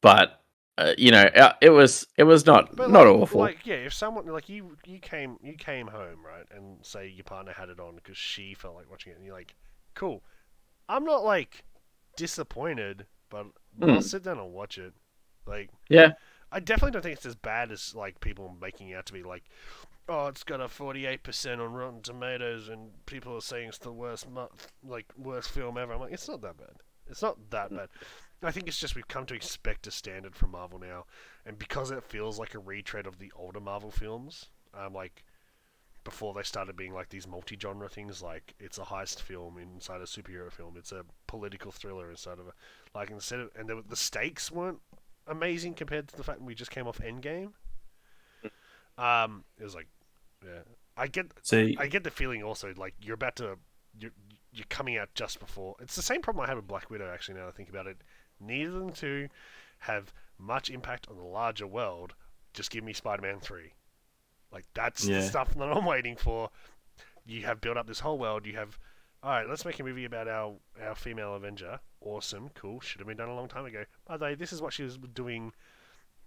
[0.00, 0.40] but
[0.78, 3.40] uh, you know, uh, it was it was not But not like, awful.
[3.40, 7.24] Like, yeah, if someone like you, you came, you came home, right, and say your
[7.24, 9.54] partner had it on because she felt like watching it, and you're like,
[9.94, 10.22] cool.
[10.88, 11.64] I'm not like
[12.16, 13.46] disappointed, but
[13.82, 14.02] I'll Mm.
[14.02, 14.94] sit down and watch it.
[15.48, 16.12] Like, yeah,
[16.52, 19.22] I definitely don't think it's as bad as like people making it out to be.
[19.22, 19.44] Like,
[20.08, 24.28] oh, it's got a 48% on Rotten Tomatoes, and people are saying it's the worst,
[24.30, 24.46] mu-
[24.86, 25.92] like worst film ever.
[25.92, 26.76] I'm like, it's not that bad.
[27.08, 27.88] It's not that bad.
[28.42, 31.06] I think it's just we've come to expect a standard from Marvel now,
[31.44, 35.24] and because it feels like a retread of the older Marvel films, um, like
[36.04, 40.04] before they started being like these multi-genre things, like it's a heist film inside a
[40.04, 42.52] superhero film, it's a political thriller inside of a
[42.96, 44.80] like instead of and the, the stakes weren't
[45.28, 47.52] amazing compared to the fact we just came off Endgame.
[48.96, 49.86] Um, it was like,
[50.44, 50.60] yeah,
[50.96, 53.58] I get See, I get the feeling also like you're about to
[53.98, 54.10] you're
[54.52, 55.76] you're coming out just before.
[55.80, 57.34] It's the same problem I had with Black Widow actually.
[57.36, 57.98] Now that I think about it,
[58.40, 59.28] neither of them two
[59.80, 62.14] have much impact on the larger world.
[62.54, 63.74] Just give me Spider-Man three.
[64.52, 66.50] Like that's the stuff that I'm waiting for.
[67.26, 68.46] You have built up this whole world.
[68.46, 68.78] You have,
[69.22, 69.48] all right.
[69.48, 71.80] Let's make a movie about our our female Avenger.
[72.00, 72.80] Awesome, cool.
[72.80, 73.84] Should have been done a long time ago.
[74.06, 75.52] By the way, this is what she was doing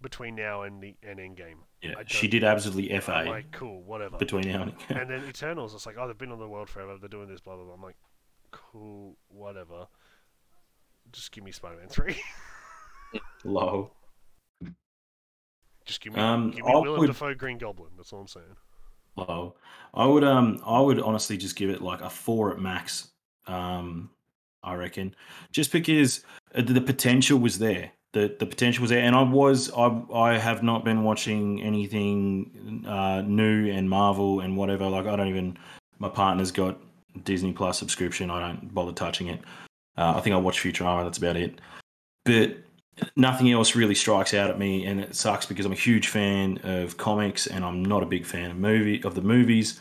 [0.02, 1.58] between now and the and Endgame.
[1.82, 4.18] yeah, she did absolutely I'm fa like, cool, whatever.
[4.18, 6.98] between now and And then Eternals, it's like, oh, they've been on the world forever.
[7.00, 7.76] They're doing this, blah blah blah.
[7.76, 7.98] I'm like,
[8.52, 9.88] cool, whatever.
[11.12, 12.16] Just give me Spider-Man three.
[13.44, 13.92] low.
[15.86, 17.92] Just give me, Um, give me Willem would- Dafoe Green Goblin.
[17.98, 18.46] That's all I'm saying.
[19.16, 19.56] Low.
[19.94, 23.10] I would um I would honestly just give it like a four at max.
[23.48, 24.12] Um,
[24.64, 25.16] I reckon,
[25.52, 26.24] just because
[26.56, 27.92] uh, the potential was there.
[28.14, 32.84] The the potential was there, and I was I I have not been watching anything
[32.88, 34.88] uh, new and Marvel and whatever.
[34.88, 35.58] Like I don't even.
[36.00, 36.80] My partner's got
[37.24, 38.32] Disney Plus subscription.
[38.32, 39.42] I don't bother touching it.
[39.98, 41.04] Uh, I think I watch Futurama.
[41.04, 41.62] That's about it.
[42.26, 42.58] But
[43.16, 46.60] nothing else really strikes out at me, and it sucks because I'm a huge fan
[46.64, 49.80] of comics, and I'm not a big fan of movie of the movies.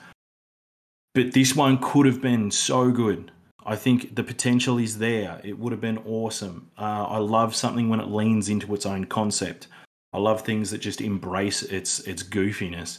[1.15, 3.33] But this one could have been so good.
[3.67, 5.41] I think the potential is there.
[5.45, 6.71] It would have been awesome.
[6.79, 9.67] Uh, I love something when it leans into its own concept.
[10.13, 12.99] I love things that just embrace its its goofiness.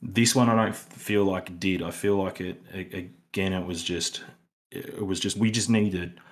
[0.00, 1.82] This one I don't feel like it did.
[1.82, 3.52] I feel like it a- again.
[3.52, 4.24] It was just
[4.70, 6.22] it was just we just needed to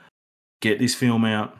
[0.60, 1.58] get this film out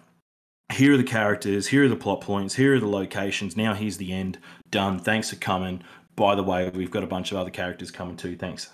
[0.72, 3.56] here are the characters, here are the plot points, here are the locations.
[3.56, 4.38] Now here's the end.
[4.70, 4.98] Done.
[4.98, 5.82] Thanks for coming.
[6.16, 8.36] By the way, we've got a bunch of other characters coming too.
[8.36, 8.70] Thanks.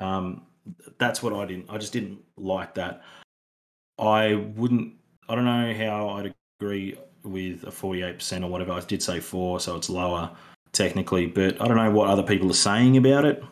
[0.00, 0.42] Um,
[0.98, 1.66] that's what I didn't.
[1.68, 3.02] I just didn't like that.
[3.98, 4.94] I wouldn't.
[5.28, 8.72] I don't know how I'd agree with a forty-eight percent or whatever.
[8.72, 10.30] I did say four, so it's lower
[10.72, 13.42] technically, but I don't know what other people are saying about it.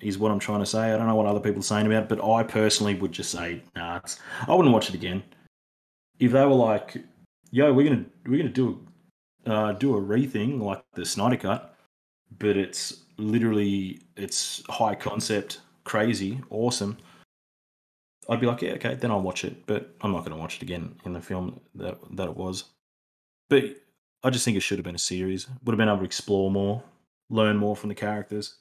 [0.00, 0.92] Is what I'm trying to say.
[0.92, 3.30] I don't know what other people are saying about it, but I personally would just
[3.30, 4.00] say, nah,
[4.48, 5.22] I wouldn't watch it again
[6.20, 6.96] if they were like,
[7.50, 8.86] "Yo, we're gonna we're gonna do
[9.46, 11.76] a uh, do a rething like the Snyder Cut,"
[12.38, 16.98] but it's literally it's high concept, crazy, awesome.
[18.28, 20.62] I'd be like, yeah, okay, then I'll watch it, but I'm not to watch it
[20.62, 22.64] again in the film that that it was.
[23.48, 23.64] But
[24.22, 25.48] I just think it should have been a series.
[25.64, 26.82] Would have been able to explore more,
[27.30, 28.56] learn more from the characters.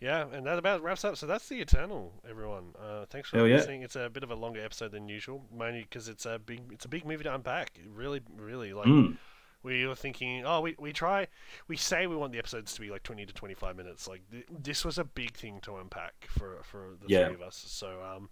[0.00, 1.16] Yeah, and that about wraps up.
[1.16, 2.74] So that's the Eternal, everyone.
[2.78, 3.56] Uh, thanks for Hell yeah.
[3.56, 3.82] listening.
[3.82, 6.84] It's a bit of a longer episode than usual, mainly because it's a big it's
[6.84, 7.70] a big movie to unpack.
[7.76, 8.86] It really, really like.
[8.86, 9.16] Mm.
[9.62, 11.26] we were thinking, oh, we, we try,
[11.66, 14.06] we say we want the episodes to be like 20 to 25 minutes.
[14.06, 17.26] Like, th- this was a big thing to unpack for, for the Yeah.
[17.26, 17.64] three of us.
[17.66, 18.28] So, um,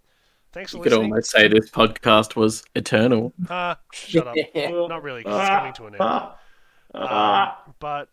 [0.53, 1.11] thanks for you could listening.
[1.11, 3.33] almost say this podcast was eternal.
[3.49, 4.35] Ah, shut up.
[4.55, 6.01] Not really, 'cause it's coming to an end.
[6.01, 6.37] Ah,
[6.93, 7.63] Um, ah.
[7.79, 8.09] but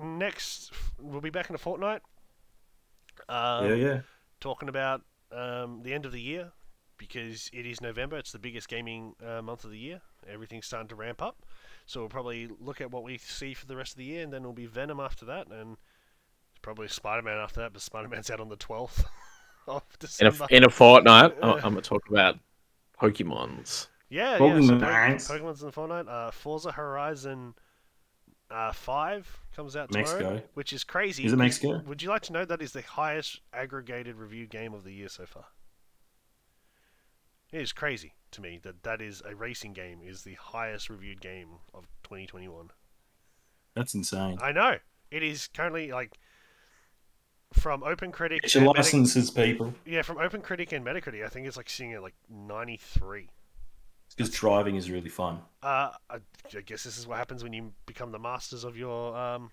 [0.00, 2.00] next, we'll be back in a fortnight.
[3.28, 4.00] Um, yeah, yeah.
[4.40, 6.52] talking about um, the end of the year
[6.98, 8.16] because it is November.
[8.16, 10.00] It's the biggest gaming uh, month of the year.
[10.32, 11.44] Everything's starting to ramp up.
[11.86, 14.32] So we'll probably look at what we see for the rest of the year, and
[14.32, 15.76] then it'll be Venom after that, and
[16.62, 17.72] probably Spider Man after that.
[17.72, 19.04] But Spider Man's out on the 12th
[19.66, 19.82] of
[20.20, 22.38] In a, in a fortnight, I'm going to talk about
[23.00, 23.88] Pokemons.
[24.10, 24.36] yeah, yeah.
[24.38, 24.80] So Pokemon.
[24.80, 26.08] Pokemon, Pokemon's in the fortnight.
[26.08, 27.54] Uh, Forza Horizon
[28.52, 30.42] uh, 5 comes out tomorrow, Mexico.
[30.54, 31.24] which is crazy.
[31.24, 31.82] Is it Mexico?
[31.86, 35.08] Would you like to know that is the highest aggregated review game of the year
[35.08, 35.44] so far?
[37.52, 41.20] It is crazy to me that that is a racing game is the highest reviewed
[41.20, 42.70] game of 2021.
[43.74, 44.38] That's insane.
[44.40, 44.76] I know
[45.10, 46.18] it is currently like
[47.52, 48.40] from OpenCritic.
[48.42, 49.74] Get your and Metac- licenses, people.
[49.84, 53.28] yeah, from OpenCritic and Metacritic, I think it's like sitting at like 93.
[54.16, 55.40] Because driving is really fun.
[55.62, 56.16] Uh, I,
[56.56, 59.50] I guess this is what happens when you become the masters of your um,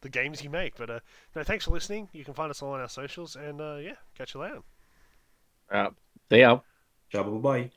[0.00, 0.76] the games you make.
[0.76, 1.00] But uh,
[1.36, 2.08] no, thanks for listening.
[2.12, 4.60] You can find us all on our socials, and uh, yeah, catch you later.
[5.70, 5.90] Uh,
[6.30, 6.60] see ya.
[7.12, 7.70] Jabba bye.